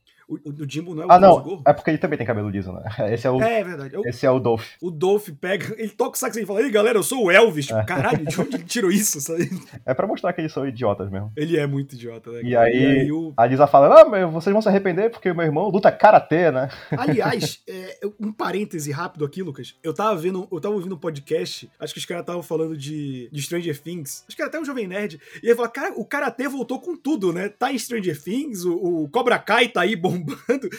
o 0.45 0.51
do 0.51 0.69
Jimbo 0.69 0.93
não 0.95 1.03
é 1.03 1.05
o 1.05 1.11
Ah, 1.11 1.19
não, 1.19 1.41
Gorro? 1.41 1.61
é 1.65 1.73
porque 1.73 1.89
ele 1.89 1.97
também 1.97 2.17
tem 2.17 2.25
cabelo 2.27 2.50
liso, 2.50 2.71
né? 2.71 2.81
Esse 3.13 3.27
é 3.27 3.31
o, 3.31 3.41
É, 3.41 3.59
é 3.59 3.63
verdade. 3.63 3.93
Eu- 3.95 4.03
esse 4.05 4.25
é 4.25 4.31
o 4.31 4.39
Dolph. 4.39 4.65
o 4.81 4.89
Dolph 4.91 5.29
pega, 5.39 5.73
ele 5.77 5.89
toca 5.89 6.15
o 6.15 6.19
saxofone 6.19 6.43
e 6.43 6.47
fala: 6.47 6.61
Ei, 6.61 6.69
galera, 6.71 6.97
eu 6.97 7.03
sou 7.03 7.25
o 7.25 7.31
Elvis. 7.31 7.69
É. 7.69 7.73
Tipo, 7.75 7.85
Caralho, 7.88 8.25
de 8.25 8.41
onde 8.41 8.55
ele 8.55 8.63
tirou 8.63 8.91
isso? 8.91 9.19
sabe? 9.21 9.50
É 9.85 9.93
pra 9.93 10.07
mostrar 10.07 10.33
que 10.33 10.41
eles 10.41 10.51
são 10.51 10.67
idiotas 10.67 11.09
mesmo. 11.09 11.31
Ele 11.35 11.57
é 11.57 11.65
muito 11.67 11.93
idiota, 11.95 12.31
né? 12.31 12.41
E 12.43 12.51
cara? 12.51 12.65
aí, 12.65 13.11
o- 13.11 13.33
a 13.35 13.45
Lisa 13.45 13.67
fala, 13.67 14.01
ah, 14.01 14.05
mas 14.05 14.31
vocês 14.31 14.51
vão 14.53 14.61
se 14.61 14.67
arrepender 14.69 15.09
porque 15.09 15.29
o 15.31 15.35
meu 15.35 15.45
irmão 15.45 15.69
luta 15.69 15.91
karatê, 15.91 16.51
né? 16.51 16.69
Aliás, 16.97 17.61
é, 17.67 18.00
um 18.20 18.31
parêntese 18.31 18.91
rápido 18.91 19.25
aqui, 19.25 19.41
Lucas. 19.44 19.75
Eu 19.83 19.94
tava 19.94 20.15
vendo, 20.15 20.48
eu 20.51 20.59
tava 20.61 20.75
ouvindo 20.75 20.96
um 20.96 21.00
podcast, 21.00 21.70
acho 21.79 21.94
que 21.94 22.00
os 22.00 22.05
caras 22.05 22.22
estavam 22.24 22.44
falando 22.44 22.77
de, 22.77 23.29
de 23.31 23.41
Stranger 23.41 23.79
Things. 23.81 24.24
Acho 24.27 24.35
que 24.35 24.41
era 24.41 24.50
até 24.50 24.59
um 24.59 24.65
Jovem 24.65 24.87
Nerd. 24.87 25.20
E 25.41 25.48
ele 25.48 25.55
falou, 25.55 25.72
cara, 25.72 25.94
o 25.96 26.05
Karatê 26.05 26.48
voltou 26.48 26.79
com 26.79 26.96
tudo, 26.96 27.31
né? 27.33 27.50
Tá 27.50 27.72
em 27.72 27.77
Stranger 27.77 28.22
Things, 28.22 28.63
o, 28.65 29.03
o 29.03 29.09
Cobra 29.09 29.37
Kai 29.39 29.67
tá 29.67 29.81
aí 29.81 29.96
bombando. 29.96 30.21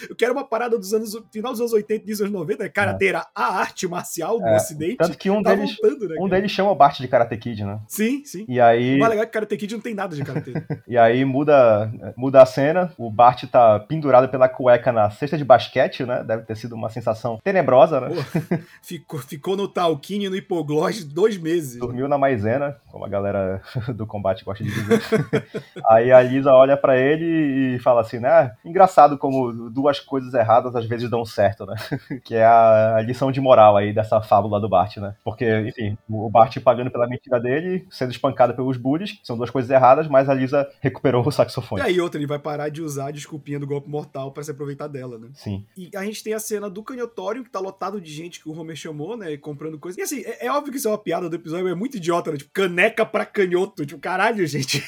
Eu 0.08 0.16
quero 0.16 0.32
uma 0.32 0.44
parada 0.44 0.78
dos 0.78 0.92
anos, 0.92 1.16
final 1.32 1.52
dos 1.52 1.60
anos 1.60 1.72
80 1.72 2.02
e 2.04 2.06
dos 2.06 2.20
anos 2.20 2.32
90, 2.32 2.64
né? 2.64 2.68
Karatê 2.68 3.06
era 3.08 3.26
a 3.34 3.58
arte 3.58 3.86
marcial 3.88 4.38
do 4.38 4.46
É, 4.46 4.56
ocidente. 4.56 4.96
Tanto 4.96 5.16
que 5.18 5.30
um 5.30 5.42
tá 5.42 5.54
deles, 5.54 5.76
voltando, 5.80 6.08
né? 6.08 6.14
um 6.18 6.28
cara? 6.28 6.40
deles 6.40 6.50
chama 6.50 6.70
o 6.70 6.74
Bart 6.74 6.98
de 7.00 7.08
Karate 7.08 7.36
Kid, 7.36 7.64
né? 7.64 7.78
Sim, 7.88 8.22
sim. 8.24 8.44
E 8.48 8.60
aí, 8.60 8.96
O 8.96 8.98
mais 8.98 9.10
legal 9.10 9.24
é 9.24 9.26
que 9.26 9.32
Karate 9.32 9.56
Kid 9.56 9.74
não 9.74 9.80
tem 9.80 9.94
nada 9.94 10.14
de 10.16 10.22
Karatê. 10.24 10.52
e 10.86 10.96
aí 10.98 11.24
muda, 11.24 11.90
muda 12.16 12.42
a 12.42 12.46
cena, 12.46 12.92
o 12.98 13.10
Bart 13.10 13.44
tá 13.50 13.78
pendurado 13.80 14.28
pela 14.28 14.48
cueca 14.48 14.92
na 14.92 15.10
cesta 15.10 15.36
de 15.36 15.44
basquete, 15.44 16.04
né? 16.04 16.22
Deve 16.24 16.42
ter 16.44 16.56
sido 16.56 16.74
uma 16.74 16.88
sensação 16.88 17.38
tenebrosa, 17.42 18.00
né? 18.00 18.08
Pô, 18.08 18.58
ficou, 18.82 19.18
ficou 19.20 19.56
no 19.56 19.68
talquinho 19.68 20.24
e 20.24 20.28
no 20.28 20.36
hipoglós 20.36 21.04
dois 21.04 21.36
meses. 21.38 21.78
Dormiu 21.78 22.08
na 22.08 22.18
maisena, 22.18 22.76
como 22.90 23.04
a 23.04 23.08
galera 23.08 23.62
do 23.94 24.06
combate 24.06 24.44
gosta 24.44 24.62
de 24.64 24.70
dizer. 24.70 25.00
Aí 25.88 26.12
a 26.12 26.22
Lisa 26.22 26.52
olha 26.52 26.76
pra 26.76 26.96
ele 26.98 27.76
e 27.76 27.78
fala 27.78 28.00
assim, 28.00 28.18
né? 28.18 28.52
Engraçado 28.64 29.16
como 29.18 29.31
duas 29.70 30.00
coisas 30.00 30.32
erradas 30.34 30.74
às 30.76 30.86
vezes 30.86 31.08
dão 31.10 31.24
certo, 31.24 31.66
né? 31.66 31.74
Que 32.24 32.34
é 32.34 32.44
a 32.44 33.00
lição 33.04 33.32
de 33.32 33.40
moral 33.40 33.76
aí 33.76 33.92
dessa 33.92 34.20
fábula 34.20 34.60
do 34.60 34.68
Bart, 34.68 34.96
né? 34.98 35.14
Porque, 35.24 35.44
enfim, 35.60 35.96
o 36.08 36.28
Bart 36.30 36.56
pagando 36.60 36.90
pela 36.90 37.08
mentira 37.08 37.40
dele, 37.40 37.86
sendo 37.90 38.10
espancado 38.12 38.54
pelos 38.54 38.76
bullies, 38.76 39.12
que 39.12 39.26
são 39.26 39.36
duas 39.36 39.50
coisas 39.50 39.70
erradas, 39.70 40.06
mas 40.08 40.28
a 40.28 40.34
Lisa 40.34 40.68
recuperou 40.80 41.24
o 41.24 41.28
E 41.28 41.32
saxofone. 41.32 41.82
aí, 41.82 42.00
outra, 42.00 42.18
ele 42.18 42.26
vai 42.26 42.38
parar 42.38 42.68
de 42.68 42.82
usar 42.82 43.08
a 43.08 43.10
desculpinha 43.10 43.58
do 43.58 43.66
golpe 43.66 43.88
mortal 43.88 44.30
pra 44.32 44.42
se 44.42 44.50
aproveitar 44.50 44.86
dela, 44.88 45.18
né? 45.18 45.28
Sim. 45.34 45.64
E 45.76 45.90
a 45.96 46.04
gente 46.04 46.22
tem 46.22 46.34
a 46.34 46.38
cena 46.38 46.68
do 46.70 46.82
canhotório, 46.82 47.42
que 47.44 47.50
tá 47.50 47.60
lotado 47.60 48.00
de 48.00 48.10
gente 48.12 48.40
que 48.40 48.48
o 48.48 48.58
Homer 48.58 48.76
chamou, 48.76 49.16
né? 49.16 49.36
Comprando 49.36 49.78
coisa. 49.78 49.98
E 50.00 50.02
assim, 50.02 50.20
é, 50.24 50.46
é 50.46 50.52
óbvio 50.52 50.72
que 50.72 50.78
isso 50.78 50.88
é 50.88 50.90
uma 50.90 50.98
piada 50.98 51.28
do 51.28 51.36
episódio, 51.36 51.64
mas 51.64 51.72
é 51.72 51.76
muito 51.76 51.96
idiota, 51.96 52.30
né? 52.30 52.36
Tipo, 52.38 52.50
caneca 52.52 53.04
pra 53.04 53.24
canhoto. 53.24 53.84
Tipo, 53.86 54.00
caralho, 54.00 54.46
gente. 54.46 54.82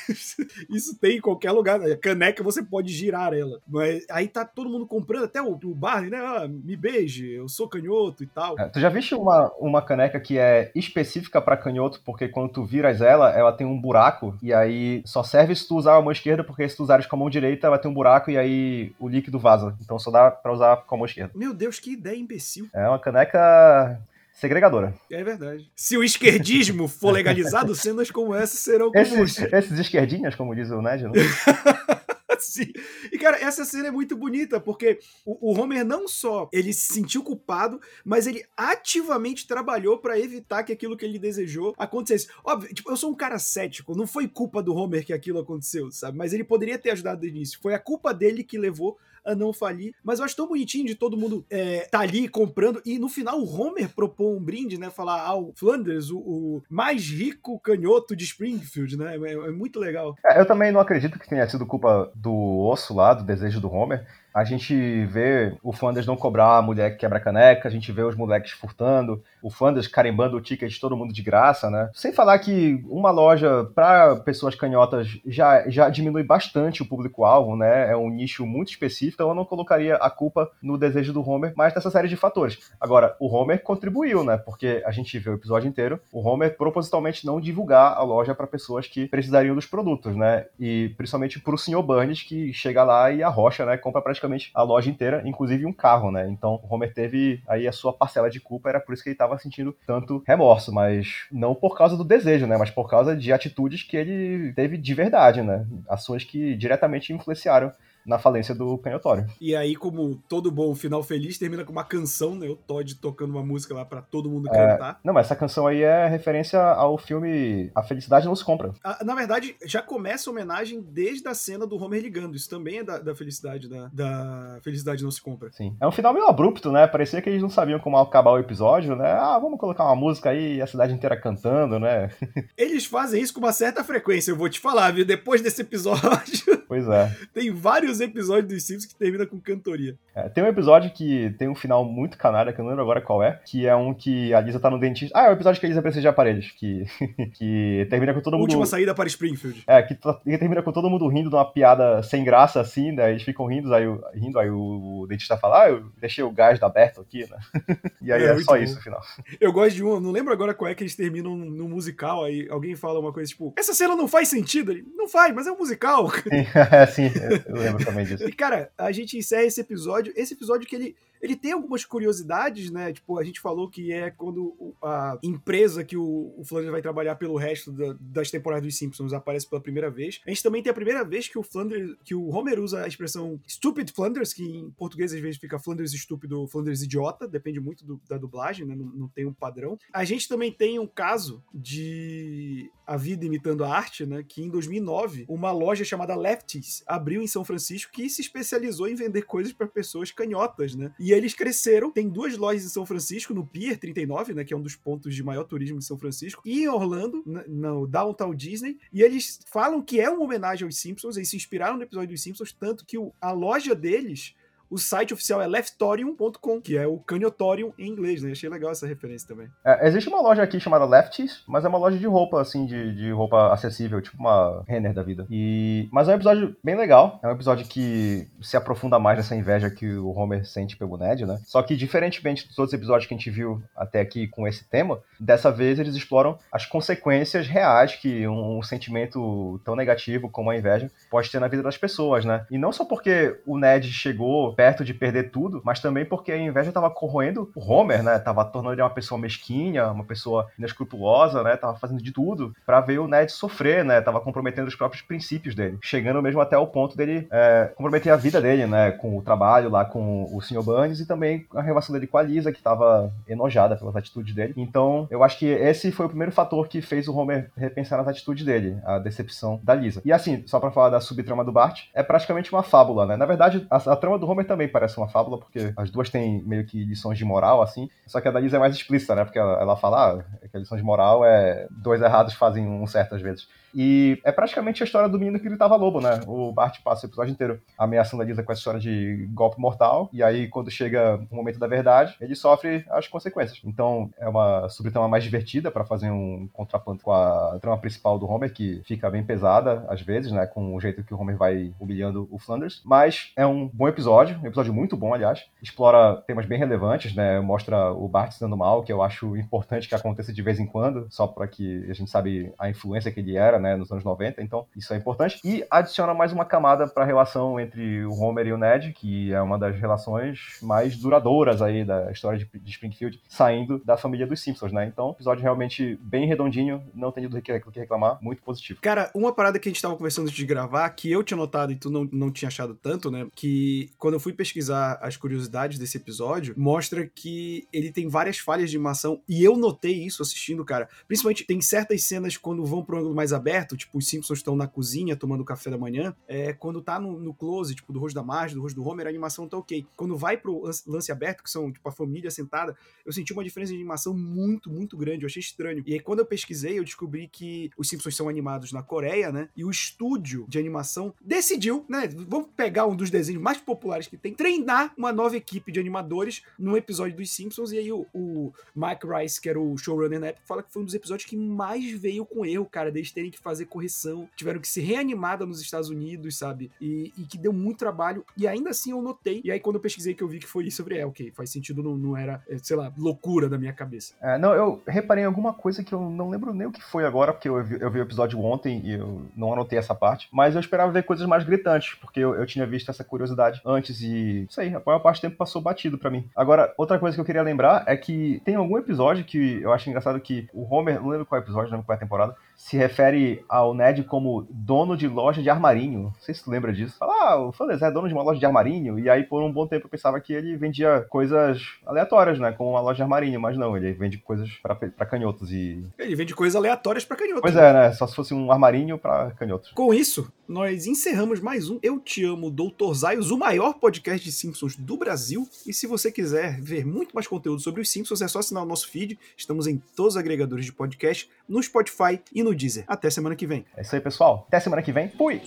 isso 0.70 0.96
tem 0.98 1.18
em 1.18 1.20
qualquer 1.20 1.52
lugar. 1.52 1.78
Né? 1.78 1.96
Caneca 1.96 2.42
você 2.42 2.62
pode 2.62 2.92
girar 2.92 3.32
ela. 3.32 3.60
Mas 3.66 4.04
aí 4.10 4.28
tá 4.34 4.44
todo 4.44 4.68
mundo 4.68 4.84
comprando, 4.86 5.24
até 5.24 5.40
o, 5.40 5.52
o 5.52 5.74
Barney, 5.74 6.10
né? 6.10 6.18
Ah, 6.18 6.48
me 6.48 6.76
beije, 6.76 7.30
eu 7.30 7.48
sou 7.48 7.68
canhoto 7.68 8.24
e 8.24 8.26
tal. 8.26 8.58
É, 8.58 8.68
Tu 8.68 8.80
já 8.80 8.88
viste 8.88 9.14
uma, 9.14 9.52
uma 9.60 9.80
caneca 9.80 10.18
que 10.18 10.36
é 10.36 10.72
específica 10.74 11.40
pra 11.40 11.56
canhoto, 11.56 12.00
porque 12.04 12.26
quando 12.26 12.50
tu 12.50 12.64
viras 12.64 13.00
ela, 13.00 13.30
ela 13.30 13.52
tem 13.52 13.66
um 13.66 13.80
buraco, 13.80 14.36
e 14.42 14.52
aí 14.52 15.02
só 15.06 15.22
serve 15.22 15.54
se 15.54 15.68
tu 15.68 15.76
usar 15.76 15.96
a 15.96 16.02
mão 16.02 16.10
esquerda, 16.10 16.42
porque 16.42 16.68
se 16.68 16.76
tu 16.76 16.82
usares 16.82 17.06
com 17.06 17.14
a 17.14 17.18
mão 17.18 17.30
direita, 17.30 17.68
ela 17.68 17.78
tem 17.78 17.88
um 17.90 17.94
buraco 17.94 18.30
e 18.30 18.36
aí 18.36 18.92
o 18.98 19.08
líquido 19.08 19.38
vaza. 19.38 19.76
Então 19.80 19.98
só 19.98 20.10
dá 20.10 20.30
pra 20.30 20.52
usar 20.52 20.78
com 20.78 20.94
a 20.96 20.98
mão 20.98 21.06
esquerda. 21.06 21.32
Meu 21.34 21.54
Deus, 21.54 21.78
que 21.78 21.92
ideia 21.92 22.18
imbecil. 22.18 22.68
É 22.74 22.88
uma 22.88 22.98
caneca 22.98 24.00
segregadora. 24.32 24.94
É 25.10 25.22
verdade. 25.22 25.70
Se 25.76 25.96
o 25.96 26.02
esquerdismo 26.02 26.88
for 26.88 27.12
legalizado, 27.12 27.72
cenas 27.76 28.10
como 28.10 28.34
essa 28.34 28.56
serão 28.56 28.90
comuns. 28.90 29.38
Esses, 29.38 29.52
esses 29.52 29.78
esquerdinhas, 29.78 30.34
como 30.34 30.54
diz 30.54 30.70
o 30.70 30.82
Ned, 30.82 31.04
né? 31.04 31.12
Sim. 32.44 32.72
E, 33.10 33.18
cara, 33.18 33.38
essa 33.38 33.64
cena 33.64 33.88
é 33.88 33.90
muito 33.90 34.16
bonita, 34.16 34.60
porque 34.60 34.98
o, 35.24 35.50
o 35.50 35.58
Homer 35.58 35.84
não 35.84 36.06
só 36.06 36.48
ele 36.52 36.72
se 36.72 36.92
sentiu 36.92 37.22
culpado, 37.22 37.80
mas 38.04 38.26
ele 38.26 38.44
ativamente 38.56 39.46
trabalhou 39.46 39.98
pra 39.98 40.18
evitar 40.18 40.62
que 40.62 40.72
aquilo 40.72 40.96
que 40.96 41.04
ele 41.04 41.18
desejou 41.18 41.74
acontecesse. 41.78 42.28
Óbvio, 42.44 42.72
tipo, 42.74 42.90
eu 42.90 42.96
sou 42.96 43.10
um 43.10 43.14
cara 43.14 43.38
cético, 43.38 43.96
não 43.96 44.06
foi 44.06 44.28
culpa 44.28 44.62
do 44.62 44.74
Homer 44.74 45.04
que 45.04 45.12
aquilo 45.12 45.38
aconteceu, 45.40 45.90
sabe? 45.90 46.16
Mas 46.18 46.32
ele 46.32 46.44
poderia 46.44 46.78
ter 46.78 46.90
ajudado 46.90 47.22
no 47.22 47.28
início. 47.28 47.58
Foi 47.60 47.74
a 47.74 47.78
culpa 47.78 48.12
dele 48.12 48.44
que 48.44 48.58
levou 48.58 48.98
a 49.24 49.34
não 49.34 49.52
falir. 49.52 49.94
Mas 50.02 50.18
eu 50.18 50.24
acho 50.24 50.36
tão 50.36 50.48
bonitinho 50.48 50.86
de 50.86 50.94
todo 50.94 51.16
mundo 51.16 51.44
é, 51.50 51.88
tá 51.90 52.00
ali 52.00 52.28
comprando. 52.28 52.80
E 52.84 52.98
no 52.98 53.08
final 53.08 53.40
o 53.40 53.60
Homer 53.60 53.88
propõe 53.94 54.36
um 54.36 54.42
brinde, 54.42 54.78
né? 54.78 54.90
Falar, 54.90 55.24
ah, 55.24 55.36
o 55.36 55.52
Flanders, 55.56 56.10
o, 56.10 56.18
o 56.18 56.62
mais 56.68 57.08
rico 57.08 57.58
canhoto 57.60 58.14
de 58.14 58.24
Springfield, 58.24 58.96
né? 58.96 59.16
É, 59.16 59.32
é 59.32 59.50
muito 59.50 59.78
legal. 59.78 60.14
É, 60.26 60.40
eu 60.40 60.46
também 60.46 60.70
não 60.70 60.80
acredito 60.80 61.18
que 61.18 61.28
tenha 61.28 61.48
sido 61.48 61.66
culpa 61.66 62.10
do 62.14 62.32
osso 62.60 62.94
lá, 62.94 63.14
do 63.14 63.24
desejo 63.24 63.60
do 63.60 63.72
Homer. 63.72 64.06
A 64.34 64.42
gente 64.42 65.04
vê 65.04 65.56
o 65.62 65.72
Flanders 65.72 66.08
não 66.08 66.16
cobrar 66.16 66.58
a 66.58 66.62
mulher 66.62 66.90
que 66.90 66.96
quebra 66.96 67.20
caneca, 67.20 67.68
a 67.68 67.70
gente 67.70 67.92
vê 67.92 68.02
os 68.02 68.16
moleques 68.16 68.50
furtando, 68.50 69.22
o 69.40 69.48
Flanders 69.48 69.86
carimbando 69.86 70.36
o 70.36 70.40
ticket 70.40 70.72
de 70.72 70.80
todo 70.80 70.96
mundo 70.96 71.14
de 71.14 71.22
graça, 71.22 71.70
né? 71.70 71.88
Sem 71.94 72.12
falar 72.12 72.36
que 72.40 72.84
uma 72.88 73.12
loja 73.12 73.70
para 73.76 74.16
pessoas 74.16 74.56
canhotas 74.56 75.06
já, 75.24 75.68
já 75.70 75.88
diminui 75.88 76.24
bastante 76.24 76.82
o 76.82 76.86
público-alvo, 76.86 77.54
né? 77.54 77.92
É 77.92 77.96
um 77.96 78.10
nicho 78.10 78.44
muito 78.44 78.70
específico, 78.70 79.14
então 79.14 79.28
eu 79.28 79.36
não 79.36 79.44
colocaria 79.44 79.94
a 79.94 80.10
culpa 80.10 80.50
no 80.60 80.76
desejo 80.76 81.12
do 81.12 81.22
Homer, 81.22 81.52
mas 81.56 81.72
nessa 81.72 81.90
série 81.90 82.08
de 82.08 82.16
fatores. 82.16 82.58
Agora, 82.80 83.14
o 83.20 83.32
Homer 83.32 83.62
contribuiu, 83.62 84.24
né? 84.24 84.36
Porque 84.36 84.82
a 84.84 84.90
gente 84.90 85.16
vê 85.16 85.30
o 85.30 85.34
episódio 85.34 85.68
inteiro, 85.68 86.00
o 86.12 86.26
Homer 86.26 86.56
propositalmente 86.56 87.24
não 87.24 87.40
divulgar 87.40 87.92
a 87.96 88.02
loja 88.02 88.34
para 88.34 88.48
pessoas 88.48 88.88
que 88.88 89.06
precisariam 89.06 89.54
dos 89.54 89.66
produtos, 89.66 90.16
né? 90.16 90.46
E 90.58 90.92
principalmente 90.96 91.38
pro 91.38 91.56
Sr. 91.56 91.82
Burns, 91.82 92.24
que 92.24 92.52
chega 92.52 92.82
lá 92.82 93.12
e 93.12 93.22
arrocha, 93.22 93.64
né? 93.64 93.76
Compra 93.76 94.02
praticamente 94.02 94.23
praticamente 94.24 94.50
a 94.54 94.62
loja 94.62 94.90
inteira, 94.90 95.22
inclusive 95.24 95.66
um 95.66 95.72
carro, 95.72 96.10
né? 96.10 96.28
Então 96.28 96.60
o 96.62 96.74
Homer 96.74 96.92
teve 96.92 97.42
aí 97.46 97.68
a 97.68 97.72
sua 97.72 97.92
parcela 97.92 98.30
de 98.30 98.40
culpa, 98.40 98.68
era 98.68 98.80
por 98.80 98.92
isso 98.92 99.02
que 99.02 99.10
ele 99.10 99.14
estava 99.14 99.38
sentindo 99.38 99.76
tanto 99.86 100.22
remorso, 100.26 100.72
mas 100.72 101.26
não 101.30 101.54
por 101.54 101.76
causa 101.76 101.96
do 101.96 102.04
desejo, 102.04 102.46
né? 102.46 102.56
Mas 102.56 102.70
por 102.70 102.88
causa 102.88 103.16
de 103.16 103.32
atitudes 103.32 103.82
que 103.82 103.96
ele 103.96 104.52
teve 104.54 104.76
de 104.76 104.94
verdade, 104.94 105.42
né? 105.42 105.66
Ações 105.88 106.24
que 106.24 106.56
diretamente 106.56 107.12
influenciaram 107.12 107.72
na 108.06 108.18
falência 108.18 108.54
do 108.54 108.78
canhotório. 108.78 109.26
E 109.40 109.54
aí, 109.54 109.74
como 109.74 110.16
todo 110.28 110.50
bom 110.50 110.74
final 110.74 111.02
feliz, 111.02 111.38
termina 111.38 111.64
com 111.64 111.72
uma 111.72 111.84
canção, 111.84 112.34
né? 112.34 112.48
O 112.48 112.56
Todd 112.56 112.94
tocando 112.96 113.30
uma 113.30 113.42
música 113.42 113.74
lá 113.74 113.84
para 113.84 114.02
todo 114.02 114.30
mundo 114.30 114.48
é... 114.48 114.50
cantar. 114.50 115.00
Não, 115.04 115.14
mas 115.14 115.26
essa 115.26 115.36
canção 115.36 115.66
aí 115.66 115.82
é 115.82 116.06
referência 116.06 116.60
ao 116.60 116.98
filme 116.98 117.70
A 117.74 117.82
Felicidade 117.82 118.26
Não 118.26 118.36
Se 118.36 118.44
Compra. 118.44 118.72
Ah, 118.82 118.98
na 119.04 119.14
verdade, 119.14 119.56
já 119.64 119.82
começa 119.82 120.28
a 120.28 120.32
homenagem 120.32 120.80
desde 120.80 121.26
a 121.28 121.34
cena 121.34 121.66
do 121.66 121.82
Homer 121.82 122.02
ligando. 122.02 122.36
Isso 122.36 122.48
também 122.48 122.78
é 122.78 122.84
da, 122.84 122.98
da 122.98 123.14
felicidade, 123.14 123.68
da, 123.68 123.88
da 123.92 124.58
Felicidade 124.62 125.02
Não 125.02 125.10
Se 125.10 125.20
Compra. 125.20 125.50
Sim. 125.52 125.76
É 125.80 125.86
um 125.86 125.92
final 125.92 126.12
meio 126.12 126.26
abrupto, 126.26 126.70
né? 126.70 126.86
Parecia 126.86 127.20
que 127.20 127.28
eles 127.28 127.42
não 127.42 127.50
sabiam 127.50 127.78
como 127.78 127.96
acabar 127.96 128.32
o 128.32 128.38
episódio, 128.38 128.96
né? 128.96 129.12
Ah, 129.12 129.38
vamos 129.38 129.58
colocar 129.58 129.84
uma 129.84 129.96
música 129.96 130.30
aí 130.30 130.56
e 130.56 130.62
a 130.62 130.66
cidade 130.66 130.92
inteira 130.92 131.16
cantando, 131.16 131.78
né? 131.78 132.10
Eles 132.56 132.84
fazem 132.84 133.22
isso 133.22 133.34
com 133.34 133.40
uma 133.40 133.52
certa 133.52 133.82
frequência, 133.82 134.30
eu 134.30 134.36
vou 134.36 134.48
te 134.48 134.60
falar, 134.60 134.92
viu? 134.92 135.04
Depois 135.04 135.40
desse 135.40 135.62
episódio. 135.62 136.64
Pois 136.66 136.88
é. 136.88 137.14
Tem 137.32 137.52
vários 137.52 137.93
episódios 138.00 138.52
dos 138.52 138.62
Simpsons 138.62 138.92
que 138.92 138.98
termina 138.98 139.26
com 139.26 139.40
cantoria. 139.40 139.96
É, 140.14 140.28
tem 140.28 140.44
um 140.44 140.46
episódio 140.46 140.90
que 140.92 141.34
tem 141.38 141.48
um 141.48 141.54
final 141.54 141.84
muito 141.84 142.16
canalha, 142.16 142.52
que 142.52 142.60
eu 142.60 142.62
não 142.62 142.70
lembro 142.70 142.82
agora 142.82 143.00
qual 143.00 143.22
é, 143.22 143.40
que 143.44 143.66
é 143.66 143.74
um 143.74 143.92
que 143.92 144.32
a 144.32 144.40
Lisa 144.40 144.60
tá 144.60 144.70
no 144.70 144.78
dentista. 144.78 145.18
Ah, 145.18 145.26
é 145.26 145.30
o 145.30 145.32
episódio 145.32 145.60
que 145.60 145.66
a 145.66 145.68
Lisa 145.68 145.82
precisa 145.82 146.02
de 146.02 146.08
aparelhos, 146.08 146.50
que, 146.52 146.84
que 147.34 147.86
termina 147.90 148.14
com 148.14 148.20
todo 148.20 148.34
mundo. 148.34 148.42
Última 148.42 148.66
saída 148.66 148.94
para 148.94 149.08
Springfield. 149.08 149.64
É, 149.66 149.82
que, 149.82 149.94
que, 149.94 150.38
termina 150.38 150.62
com 150.62 150.72
todo 150.72 150.88
mundo 150.88 151.08
rindo 151.08 151.28
de 151.30 151.36
uma 151.36 151.50
piada 151.50 152.02
sem 152.02 152.24
graça, 152.24 152.60
assim, 152.60 152.92
né? 152.92 153.10
Eles 153.10 153.22
ficam 153.22 153.46
rindo, 153.46 153.74
aí, 153.74 153.84
rindo, 154.14 154.38
aí 154.38 154.50
o, 154.50 155.06
dentista 155.08 155.36
fala, 155.36 155.64
ah, 155.64 155.70
eu 155.70 155.84
deixei 155.98 156.22
o 156.22 156.30
gás 156.30 156.62
aberto 156.62 157.00
aqui, 157.00 157.28
né? 157.28 157.38
e 158.00 158.12
aí 158.12 158.22
é, 158.22 158.26
é 158.26 158.38
só 158.38 158.52
bom. 158.52 158.58
isso 158.58 158.76
no 158.76 158.82
final. 158.82 159.00
Eu 159.40 159.52
gosto 159.52 159.74
de 159.74 159.84
um, 159.84 160.00
não 160.00 160.10
lembro 160.10 160.32
agora 160.32 160.54
qual 160.54 160.70
é 160.70 160.74
que 160.74 160.82
eles 160.82 160.94
terminam 160.94 161.36
no 161.36 161.68
musical, 161.68 162.24
aí 162.24 162.46
alguém 162.50 162.76
fala 162.76 163.00
uma 163.00 163.12
coisa 163.12 163.28
tipo, 163.28 163.52
essa 163.56 163.74
cena 163.74 163.96
não 163.96 164.08
faz 164.08 164.28
sentido. 164.28 164.70
Ele, 164.70 164.84
não 164.96 165.08
faz, 165.08 165.34
mas 165.34 165.46
é 165.46 165.52
um 165.52 165.58
musical. 165.58 166.10
é, 166.70 166.86
sim, 166.86 167.10
eu 167.46 167.56
lembro 167.56 167.83
também 167.84 168.04
disso. 168.04 168.28
E, 168.28 168.32
cara, 168.32 168.72
a 168.76 168.90
gente 168.92 169.16
encerra 169.16 169.44
esse 169.44 169.60
episódio, 169.60 170.12
esse 170.16 170.34
episódio 170.34 170.66
que 170.66 170.76
ele, 170.76 170.96
ele 171.24 171.34
tem 171.34 171.52
algumas 171.52 171.86
curiosidades, 171.86 172.70
né? 172.70 172.92
Tipo, 172.92 173.18
a 173.18 173.24
gente 173.24 173.40
falou 173.40 173.70
que 173.70 173.90
é 173.90 174.10
quando 174.10 174.54
a 174.82 175.18
empresa 175.22 175.82
que 175.82 175.96
o, 175.96 176.34
o 176.36 176.44
Flanders 176.44 176.70
vai 176.70 176.82
trabalhar 176.82 177.14
pelo 177.14 177.36
resto 177.36 177.72
da, 177.72 177.96
das 177.98 178.30
temporadas 178.30 178.66
dos 178.66 178.76
Simpsons 178.76 179.14
aparece 179.14 179.48
pela 179.48 179.60
primeira 179.60 179.90
vez. 179.90 180.20
A 180.26 180.28
gente 180.28 180.42
também 180.42 180.62
tem 180.62 180.70
a 180.70 180.74
primeira 180.74 181.02
vez 181.02 181.26
que 181.26 181.38
o 181.38 181.42
Flanders, 181.42 181.96
que 182.04 182.14
o 182.14 182.28
Homer 182.28 182.60
usa 182.60 182.84
a 182.84 182.86
expressão 182.86 183.40
stupid 183.48 183.90
Flanders, 183.90 184.34
que 184.34 184.44
em 184.44 184.70
português 184.72 185.14
às 185.14 185.20
vezes 185.20 185.40
fica 185.40 185.58
Flanders 185.58 185.94
estúpido, 185.94 186.46
Flanders 186.46 186.82
idiota, 186.82 187.26
depende 187.26 187.58
muito 187.58 187.86
do, 187.86 187.98
da 188.06 188.18
dublagem, 188.18 188.66
né? 188.66 188.76
Não, 188.76 188.86
não 188.86 189.08
tem 189.08 189.24
um 189.24 189.32
padrão. 189.32 189.78
A 189.94 190.04
gente 190.04 190.28
também 190.28 190.52
tem 190.52 190.78
um 190.78 190.86
caso 190.86 191.42
de 191.54 192.70
a 192.86 192.98
vida 192.98 193.24
imitando 193.24 193.64
a 193.64 193.74
arte, 193.74 194.04
né? 194.04 194.22
Que 194.22 194.42
em 194.42 194.50
2009 194.50 195.24
uma 195.26 195.50
loja 195.50 195.84
chamada 195.84 196.14
Lefties 196.14 196.84
abriu 196.86 197.22
em 197.22 197.26
São 197.26 197.42
Francisco 197.44 197.90
que 197.90 198.10
se 198.10 198.20
especializou 198.20 198.86
em 198.86 198.94
vender 198.94 199.22
coisas 199.22 199.54
para 199.54 199.66
pessoas 199.66 200.10
canhotas, 200.10 200.74
né? 200.74 200.92
E 201.00 201.13
eles 201.16 201.34
cresceram. 201.34 201.90
Tem 201.90 202.08
duas 202.08 202.36
lojas 202.36 202.64
em 202.64 202.68
São 202.68 202.84
Francisco, 202.86 203.34
no 203.34 203.46
Pier 203.46 203.78
39, 203.78 204.34
né? 204.34 204.44
Que 204.44 204.54
é 204.54 204.56
um 204.56 204.62
dos 204.62 204.76
pontos 204.76 205.14
de 205.14 205.22
maior 205.22 205.44
turismo 205.44 205.78
de 205.78 205.84
São 205.84 205.98
Francisco, 205.98 206.42
e 206.44 206.62
em 206.62 206.68
Orlando, 206.68 207.22
no 207.46 207.86
Downtown 207.86 208.34
Disney. 208.34 208.78
E 208.92 209.02
eles 209.02 209.40
falam 209.46 209.82
que 209.82 210.00
é 210.00 210.08
uma 210.08 210.22
homenagem 210.22 210.64
aos 210.64 210.76
Simpsons. 210.76 211.16
Eles 211.16 211.28
se 211.28 211.36
inspiraram 211.36 211.76
no 211.76 211.82
episódio 211.82 212.10
dos 212.10 212.22
Simpsons, 212.22 212.52
tanto 212.52 212.84
que 212.84 212.96
a 213.20 213.32
loja 213.32 213.74
deles 213.74 214.34
o 214.70 214.78
site 214.78 215.14
oficial 215.14 215.40
é 215.40 215.46
leftorium.com, 215.46 216.60
que 216.60 216.76
é 216.76 216.86
o 216.86 216.98
caniotorium 216.98 217.72
em 217.78 217.88
inglês, 217.88 218.22
né? 218.22 218.32
Achei 218.32 218.48
legal 218.48 218.72
essa 218.72 218.86
referência 218.86 219.28
também. 219.28 219.48
É, 219.64 219.86
existe 219.88 220.08
uma 220.08 220.20
loja 220.20 220.42
aqui 220.42 220.58
chamada 220.58 220.84
Lefties, 220.84 221.42
mas 221.46 221.64
é 221.64 221.68
uma 221.68 221.78
loja 221.78 221.98
de 221.98 222.06
roupa, 222.06 222.40
assim, 222.40 222.66
de, 222.66 222.94
de 222.94 223.10
roupa 223.10 223.52
acessível, 223.52 224.00
tipo 224.00 224.18
uma 224.18 224.62
Renner 224.66 224.92
da 224.92 225.02
vida. 225.02 225.26
E... 225.30 225.88
Mas 225.92 226.08
é 226.08 226.12
um 226.12 226.16
episódio 226.16 226.56
bem 226.62 226.74
legal. 226.74 227.20
É 227.22 227.28
um 227.28 227.32
episódio 227.32 227.66
que 227.66 228.28
se 228.42 228.56
aprofunda 228.56 228.98
mais 228.98 229.18
nessa 229.18 229.36
inveja 229.36 229.70
que 229.70 229.86
o 229.94 230.10
Homer 230.10 230.46
sente 230.46 230.76
pelo 230.76 230.96
Ned, 230.96 231.26
né? 231.26 231.40
Só 231.44 231.62
que, 231.62 231.76
diferentemente 231.76 232.46
dos 232.46 232.58
outros 232.58 232.74
episódios 232.74 233.06
que 233.06 233.14
a 233.14 233.16
gente 233.16 233.30
viu 233.30 233.62
até 233.76 234.00
aqui 234.00 234.26
com 234.26 234.46
esse 234.46 234.64
tema, 234.64 235.00
dessa 235.18 235.50
vez 235.50 235.78
eles 235.78 235.94
exploram 235.94 236.38
as 236.50 236.66
consequências 236.66 237.46
reais 237.46 237.94
que 237.96 238.26
um, 238.26 238.58
um 238.58 238.62
sentimento 238.62 239.60
tão 239.64 239.76
negativo 239.76 240.28
como 240.28 240.50
a 240.50 240.56
inveja 240.56 240.90
pode 241.10 241.30
ter 241.30 241.38
na 241.38 241.48
vida 241.48 241.62
das 241.62 241.76
pessoas, 241.76 242.24
né? 242.24 242.46
E 242.50 242.58
não 242.58 242.72
só 242.72 242.84
porque 242.84 243.38
o 243.46 243.58
Ned 243.58 243.92
chegou 243.92 244.53
perto 244.54 244.84
de 244.84 244.94
perder 244.94 245.30
tudo, 245.30 245.60
mas 245.64 245.80
também 245.80 246.04
porque 246.04 246.32
a 246.32 246.38
inveja 246.38 246.70
estava 246.70 246.90
corroendo 246.90 247.50
o 247.54 247.60
Homer, 247.60 248.02
né? 248.02 248.18
Tava 248.18 248.44
tornando 248.44 248.74
ele 248.74 248.82
uma 248.82 248.90
pessoa 248.90 249.20
mesquinha, 249.20 249.90
uma 249.90 250.04
pessoa 250.04 250.48
inescrupulosa, 250.58 251.42
né? 251.42 251.56
Tava 251.56 251.78
fazendo 251.78 252.02
de 252.02 252.12
tudo 252.12 252.54
para 252.64 252.80
ver 252.80 252.98
o 252.98 253.08
Ned 253.08 253.30
sofrer, 253.32 253.84
né? 253.84 254.00
Tava 254.00 254.20
comprometendo 254.20 254.68
os 254.68 254.74
próprios 254.74 255.02
princípios 255.02 255.54
dele, 255.54 255.78
chegando 255.82 256.22
mesmo 256.22 256.40
até 256.40 256.56
o 256.56 256.66
ponto 256.66 256.96
dele 256.96 257.26
é, 257.30 257.72
comprometer 257.74 258.12
a 258.12 258.16
vida 258.16 258.40
dele, 258.40 258.66
né? 258.66 258.92
Com 258.92 259.18
o 259.18 259.22
trabalho 259.22 259.70
lá 259.70 259.84
com 259.84 260.28
o 260.32 260.40
Sr. 260.40 260.62
Burns 260.62 261.00
e 261.00 261.06
também 261.06 261.46
a 261.54 261.62
relação 261.62 261.92
dele 261.92 262.06
com 262.06 262.18
a 262.18 262.22
Lisa, 262.22 262.52
que 262.52 262.62
tava 262.62 263.12
enojada 263.28 263.76
pelas 263.76 263.96
atitudes 263.96 264.34
dele. 264.34 264.54
Então, 264.56 265.06
eu 265.10 265.22
acho 265.22 265.38
que 265.38 265.46
esse 265.46 265.90
foi 265.92 266.06
o 266.06 266.08
primeiro 266.08 266.32
fator 266.32 266.68
que 266.68 266.80
fez 266.80 267.08
o 267.08 267.16
Homer 267.16 267.50
repensar 267.56 267.98
nas 267.98 268.08
atitudes 268.08 268.44
dele, 268.44 268.78
a 268.84 268.98
decepção 268.98 269.60
da 269.62 269.74
Lisa. 269.74 270.00
E 270.04 270.12
assim, 270.12 270.42
só 270.46 270.60
para 270.60 270.70
falar 270.70 270.90
da 270.90 271.00
subtrama 271.00 271.44
do 271.44 271.52
Bart, 271.52 271.84
é 271.94 272.02
praticamente 272.02 272.52
uma 272.52 272.62
fábula, 272.62 273.06
né? 273.06 273.16
Na 273.16 273.26
verdade, 273.26 273.66
a, 273.70 273.76
a 273.76 273.96
trama 273.96 274.18
do 274.18 274.28
Homer 274.28 274.43
também 274.44 274.68
parece 274.68 274.96
uma 274.98 275.08
fábula, 275.08 275.38
porque 275.38 275.72
as 275.76 275.90
duas 275.90 276.10
têm 276.10 276.42
meio 276.44 276.64
que 276.64 276.84
lições 276.84 277.18
de 277.18 277.24
moral, 277.24 277.62
assim. 277.62 277.88
Só 278.06 278.20
que 278.20 278.28
a 278.28 278.30
da 278.30 278.40
Liz 278.40 278.52
é 278.52 278.58
mais 278.58 278.74
explícita, 278.74 279.14
né? 279.14 279.24
Porque 279.24 279.38
ela, 279.38 279.60
ela 279.60 279.76
fala 279.76 280.24
ah, 280.42 280.48
que 280.48 280.56
a 280.56 280.60
lição 280.60 280.76
de 280.76 280.82
moral 280.82 281.24
é 281.24 281.66
dois 281.70 282.00
errados 282.02 282.34
fazem 282.34 282.66
um 282.66 282.86
certo 282.86 283.14
às 283.14 283.22
vezes. 283.22 283.48
E 283.74 284.20
é 284.24 284.30
praticamente 284.30 284.82
a 284.82 284.86
história 284.86 285.08
do 285.08 285.18
menino 285.18 285.38
que 285.38 285.48
gritava 285.48 285.74
lobo, 285.74 286.00
né? 286.00 286.20
O 286.26 286.52
Bart 286.52 286.80
passa 286.82 287.06
o 287.06 287.08
episódio 287.08 287.32
inteiro 287.32 287.60
ameaçando 287.76 288.22
a 288.22 288.26
Lisa 288.26 288.42
com 288.42 288.52
essa 288.52 288.60
história 288.60 288.78
de 288.78 289.28
golpe 289.32 289.60
mortal, 289.60 290.08
e 290.12 290.22
aí 290.22 290.46
quando 290.46 290.70
chega 290.70 291.20
o 291.30 291.34
momento 291.34 291.58
da 291.58 291.66
verdade, 291.66 292.14
ele 292.20 292.36
sofre 292.36 292.84
as 292.88 293.08
consequências. 293.08 293.60
Então 293.64 294.10
é 294.16 294.28
uma 294.28 294.68
subtrama 294.68 295.08
mais 295.08 295.24
divertida 295.24 295.70
para 295.70 295.84
fazer 295.84 296.10
um 296.10 296.48
contraponto 296.52 297.02
com 297.02 297.12
a 297.12 297.58
trama 297.60 297.76
principal 297.78 298.18
do 298.18 298.30
Homer, 298.30 298.52
que 298.52 298.80
fica 298.84 299.10
bem 299.10 299.24
pesada 299.24 299.84
às 299.88 300.00
vezes, 300.00 300.30
né? 300.30 300.46
Com 300.46 300.74
o 300.74 300.80
jeito 300.80 301.02
que 301.02 301.12
o 301.12 301.18
Homer 301.18 301.36
vai 301.36 301.74
humilhando 301.80 302.28
o 302.30 302.38
Flanders. 302.38 302.80
Mas 302.84 303.32
é 303.34 303.44
um 303.44 303.68
bom 303.72 303.88
episódio, 303.88 304.33
um 304.42 304.46
episódio 304.46 304.72
muito 304.72 304.96
bom, 304.96 305.14
aliás. 305.14 305.44
Explora 305.62 306.22
temas 306.26 306.46
bem 306.46 306.58
relevantes, 306.58 307.14
né? 307.14 307.40
Mostra 307.40 307.92
o 307.92 308.08
Bart 308.08 308.32
se 308.32 308.40
dando 308.40 308.56
mal, 308.56 308.82
que 308.82 308.92
eu 308.92 309.02
acho 309.02 309.36
importante 309.36 309.88
que 309.88 309.94
aconteça 309.94 310.32
de 310.32 310.42
vez 310.42 310.58
em 310.58 310.66
quando, 310.66 311.06
só 311.10 311.26
para 311.26 311.46
que 311.46 311.84
a 311.90 311.94
gente 311.94 312.10
sabe 312.10 312.52
a 312.58 312.68
influência 312.68 313.10
que 313.10 313.20
ele 313.20 313.36
era, 313.36 313.58
né, 313.58 313.76
nos 313.76 313.90
anos 313.90 314.04
90, 314.04 314.42
então 314.42 314.66
isso 314.76 314.92
é 314.92 314.96
importante. 314.96 315.40
E 315.44 315.64
adiciona 315.70 316.14
mais 316.14 316.32
uma 316.32 316.44
camada 316.44 316.86
para 316.86 317.04
a 317.04 317.06
relação 317.06 317.58
entre 317.58 318.04
o 318.04 318.12
Homer 318.14 318.46
e 318.46 318.52
o 318.52 318.58
Ned, 318.58 318.92
que 318.92 319.32
é 319.32 319.40
uma 319.40 319.58
das 319.58 319.78
relações 319.78 320.58
mais 320.62 320.96
duradouras 320.96 321.62
aí 321.62 321.84
da 321.84 322.10
história 322.10 322.38
de, 322.38 322.48
de 322.52 322.70
Springfield, 322.70 323.20
saindo 323.28 323.80
da 323.84 323.96
família 323.96 324.26
dos 324.26 324.40
Simpsons, 324.40 324.72
né? 324.72 324.86
Então, 324.86 325.10
episódio 325.10 325.42
realmente 325.42 325.98
bem 326.02 326.26
redondinho, 326.26 326.82
não 326.94 327.12
tenho 327.12 327.28
do 327.28 327.40
que 327.40 327.52
reclamar, 327.74 328.18
muito 328.20 328.42
positivo. 328.42 328.80
Cara, 328.80 329.10
uma 329.14 329.32
parada 329.32 329.58
que 329.58 329.68
a 329.68 329.72
gente 329.72 329.82
tava 329.82 329.96
conversando 329.96 330.24
antes 330.26 330.36
de 330.36 330.46
gravar, 330.46 330.88
que 330.90 331.10
eu 331.10 331.22
tinha 331.22 331.36
notado 331.36 331.72
e 331.72 331.76
tu 331.76 331.90
não, 331.90 332.08
não 332.12 332.30
tinha 332.30 332.48
achado 332.48 332.74
tanto, 332.74 333.10
né? 333.10 333.26
Que 333.34 333.90
quando 333.98 334.20
fui 334.24 334.32
pesquisar 334.32 334.98
as 335.02 335.18
curiosidades 335.18 335.78
desse 335.78 335.98
episódio, 335.98 336.54
mostra 336.56 337.06
que 337.06 337.68
ele 337.70 337.92
tem 337.92 338.08
várias 338.08 338.38
falhas 338.38 338.70
de 338.70 338.76
animação, 338.76 339.20
e 339.28 339.44
eu 339.44 339.54
notei 339.54 340.02
isso 340.02 340.22
assistindo, 340.22 340.64
cara. 340.64 340.88
Principalmente 341.06 341.44
tem 341.44 341.60
certas 341.60 342.04
cenas 342.04 342.38
quando 342.38 342.64
vão 342.64 342.82
pro 342.82 342.98
ângulo 342.98 343.14
mais 343.14 343.34
aberto, 343.34 343.76
tipo, 343.76 343.98
os 343.98 344.08
Simpsons 344.08 344.38
estão 344.38 344.56
na 344.56 344.66
cozinha 344.66 345.14
tomando 345.14 345.44
café 345.44 345.70
da 345.70 345.76
manhã, 345.76 346.16
é, 346.26 346.54
quando 346.54 346.80
tá 346.80 346.98
no, 346.98 347.20
no 347.20 347.34
close, 347.34 347.74
tipo, 347.74 347.92
do 347.92 348.00
rosto 348.00 348.14
da 348.14 348.22
Marge, 348.22 348.54
do 348.54 348.62
rosto 348.62 348.76
do 348.76 348.88
Homer, 348.88 349.06
a 349.06 349.10
animação 349.10 349.46
tá 349.46 349.58
ok. 349.58 349.86
Quando 349.94 350.16
vai 350.16 350.38
pro 350.38 350.62
lance 350.86 351.12
aberto, 351.12 351.42
que 351.42 351.50
são, 351.50 351.70
tipo, 351.70 351.86
a 351.86 351.92
família 351.92 352.30
sentada, 352.30 352.74
eu 353.04 353.12
senti 353.12 353.30
uma 353.34 353.44
diferença 353.44 353.72
de 353.72 353.76
animação 353.76 354.16
muito, 354.16 354.70
muito 354.70 354.96
grande, 354.96 355.24
eu 355.24 355.26
achei 355.26 355.40
estranho. 355.40 355.82
E 355.86 355.92
aí, 355.92 356.00
quando 356.00 356.20
eu 356.20 356.26
pesquisei, 356.26 356.78
eu 356.78 356.84
descobri 356.84 357.28
que 357.28 357.70
os 357.76 357.90
Simpsons 357.90 358.16
são 358.16 358.26
animados 358.26 358.72
na 358.72 358.82
Coreia, 358.82 359.30
né? 359.30 359.50
E 359.54 359.66
o 359.66 359.70
estúdio 359.70 360.46
de 360.48 360.58
animação 360.58 361.12
decidiu, 361.20 361.84
né? 361.90 362.08
Vamos 362.26 362.48
pegar 362.56 362.86
um 362.86 362.96
dos 362.96 363.10
desenhos 363.10 363.42
mais 363.42 363.58
populares 363.58 364.06
que 364.06 364.13
tem, 364.16 364.34
treinar 364.34 364.92
uma 364.96 365.12
nova 365.12 365.36
equipe 365.36 365.72
de 365.72 365.80
animadores 365.80 366.42
num 366.58 366.76
episódio 366.76 367.16
dos 367.16 367.30
Simpsons. 367.30 367.72
E 367.72 367.78
aí, 367.78 367.92
o, 367.92 368.06
o 368.14 368.52
Mike 368.74 369.06
Rice, 369.06 369.40
que 369.40 369.48
era 369.48 369.60
o 369.60 369.76
showrunner 369.76 370.20
na 370.20 370.28
época, 370.28 370.46
fala 370.46 370.62
que 370.62 370.72
foi 370.72 370.82
um 370.82 370.84
dos 370.84 370.94
episódios 370.94 371.28
que 371.28 371.36
mais 371.36 371.90
veio 371.92 372.24
com 372.24 372.44
erro, 372.44 372.66
cara, 372.66 372.90
deles 372.90 373.10
terem 373.10 373.30
que 373.30 373.38
fazer 373.38 373.66
correção, 373.66 374.28
tiveram 374.36 374.60
que 374.60 374.68
ser 374.68 374.82
reanimada 374.82 375.46
nos 375.46 375.60
Estados 375.60 375.88
Unidos, 375.88 376.36
sabe? 376.36 376.70
E, 376.80 377.12
e, 377.16 377.24
que 377.24 377.38
deu 377.38 377.52
muito 377.52 377.78
trabalho. 377.78 378.24
E 378.36 378.46
ainda 378.46 378.70
assim 378.70 378.90
eu 378.90 379.02
notei. 379.02 379.40
E 379.44 379.50
aí, 379.50 379.60
quando 379.60 379.76
eu 379.76 379.80
pesquisei, 379.80 380.14
que 380.14 380.22
eu 380.22 380.28
vi 380.28 380.38
que 380.38 380.46
foi 380.46 380.70
sobre, 380.70 380.98
é, 380.98 381.06
ok, 381.06 381.32
faz 381.32 381.50
sentido, 381.50 381.82
não, 381.82 381.96
não 381.96 382.16
era, 382.16 382.42
é, 382.48 382.58
sei 382.58 382.76
lá, 382.76 382.92
loucura 382.96 383.48
da 383.48 383.58
minha 383.58 383.72
cabeça. 383.72 384.14
É, 384.20 384.38
não, 384.38 384.54
eu 384.54 384.82
reparei 384.86 385.24
em 385.24 385.26
alguma 385.26 385.52
coisa 385.52 385.82
que 385.82 385.92
eu 385.92 386.00
não 386.10 386.30
lembro 386.30 386.54
nem 386.54 386.66
o 386.66 386.72
que 386.72 386.82
foi 386.82 387.04
agora, 387.04 387.32
porque 387.32 387.48
eu 387.48 387.62
vi, 387.62 387.80
eu 387.80 387.90
vi 387.90 387.98
o 387.98 388.02
episódio 388.02 388.40
ontem 388.40 388.80
e 388.84 388.94
eu 388.94 389.26
não 389.36 389.52
anotei 389.52 389.78
essa 389.78 389.94
parte, 389.94 390.28
mas 390.32 390.54
eu 390.54 390.60
esperava 390.60 390.92
ver 390.92 391.04
coisas 391.04 391.26
mais 391.26 391.44
gritantes, 391.44 391.94
porque 392.00 392.20
eu, 392.20 392.34
eu 392.34 392.46
tinha 392.46 392.66
visto 392.66 392.90
essa 392.90 393.04
curiosidade 393.04 393.60
antes 393.64 394.00
e 394.04 394.46
isso 394.48 394.60
aí, 394.60 394.74
a 394.74 394.82
maior 394.84 395.00
parte 395.00 395.18
do 395.18 395.22
tempo 395.22 395.36
passou 395.36 395.60
batido 395.60 395.98
para 395.98 396.10
mim. 396.10 396.28
Agora, 396.36 396.72
outra 396.76 396.98
coisa 396.98 397.16
que 397.16 397.20
eu 397.20 397.24
queria 397.24 397.42
lembrar 397.42 397.84
é 397.86 397.96
que 397.96 398.40
tem 398.44 398.54
algum 398.54 398.78
episódio 398.78 399.24
que 399.24 399.60
eu 399.62 399.72
acho 399.72 399.88
engraçado 399.88 400.20
que 400.20 400.48
o 400.52 400.62
Homer, 400.72 401.00
não 401.00 401.08
lembro 401.08 401.26
qual 401.26 401.40
episódio, 401.40 401.70
não 401.70 401.78
lembro 401.78 401.86
qual 401.86 401.94
é 401.94 401.96
a 401.96 402.00
temporada, 402.00 402.36
se 402.56 402.76
refere 402.76 403.44
ao 403.48 403.74
Ned 403.74 404.04
como 404.04 404.46
dono 404.50 404.96
de 404.96 405.08
loja 405.08 405.42
de 405.42 405.50
armarinho. 405.50 406.04
Não 406.04 406.14
sei 406.20 406.34
se 406.34 406.44
tu 406.44 406.50
lembra 406.50 406.72
disso. 406.72 406.96
Fala, 406.98 407.12
ah, 407.12 407.36
o 407.36 407.52
Flanders 407.52 407.82
é 407.82 407.90
dono 407.90 408.08
de 408.08 408.14
uma 408.14 408.22
loja 408.22 408.38
de 408.38 408.46
armarinho. 408.46 408.98
E 408.98 409.10
aí, 409.10 409.24
por 409.24 409.42
um 409.42 409.52
bom 409.52 409.66
tempo, 409.66 409.86
eu 409.86 409.90
pensava 409.90 410.20
que 410.20 410.32
ele 410.32 410.56
vendia 410.56 411.04
coisas 411.08 411.62
aleatórias, 411.84 412.38
né? 412.38 412.52
Como 412.52 412.70
uma 412.70 412.80
loja 412.80 412.96
de 412.96 413.02
armarinho. 413.02 413.40
Mas 413.40 413.56
não, 413.56 413.76
ele 413.76 413.92
vende 413.92 414.18
coisas 414.18 414.50
para 414.62 415.06
canhotos 415.06 415.50
e... 415.52 415.84
Ele 415.98 416.14
vende 416.14 416.34
coisas 416.34 416.56
aleatórias 416.56 417.04
para 417.04 417.16
canhotos. 417.16 417.42
Pois 417.42 417.56
é, 417.56 417.72
né? 417.72 417.92
Só 417.92 418.06
se 418.06 418.14
fosse 418.14 418.32
um 418.32 418.50
armarinho 418.50 418.98
para 418.98 419.32
canhotos. 419.32 419.70
Com 419.72 419.92
isso, 419.92 420.32
nós 420.46 420.86
encerramos 420.86 421.40
mais 421.40 421.68
um 421.68 421.78
Eu 421.82 421.98
Te 421.98 422.24
Amo, 422.24 422.50
Doutor 422.50 422.94
Zaios, 422.94 423.30
o 423.30 423.38
maior 423.38 423.74
podcast 423.74 424.24
de 424.24 424.32
Simpsons 424.32 424.76
do 424.76 424.96
Brasil. 424.96 425.48
E 425.66 425.72
se 425.72 425.86
você 425.86 426.12
quiser 426.12 426.60
ver 426.60 426.86
muito 426.86 427.14
mais 427.14 427.26
conteúdo 427.26 427.60
sobre 427.60 427.80
os 427.80 427.90
Simpsons, 427.90 428.22
é 428.22 428.28
só 428.28 428.38
assinar 428.38 428.62
o 428.62 428.66
nosso 428.66 428.88
feed. 428.88 429.18
Estamos 429.36 429.66
em 429.66 429.82
todos 429.96 430.14
os 430.14 430.20
agregadores 430.20 430.64
de 430.64 430.72
podcast, 430.72 431.28
no 431.48 431.62
Spotify 431.62 432.20
e 432.32 432.43
no 432.44 432.54
Deezer. 432.54 432.84
Até 432.86 433.10
semana 433.10 433.34
que 433.34 433.46
vem. 433.46 433.64
É 433.76 433.82
isso 433.82 433.94
aí, 433.94 434.00
pessoal. 434.00 434.44
Até 434.48 434.60
semana 434.60 434.82
que 434.82 434.92
vem. 434.92 435.08
Fui! 435.08 435.42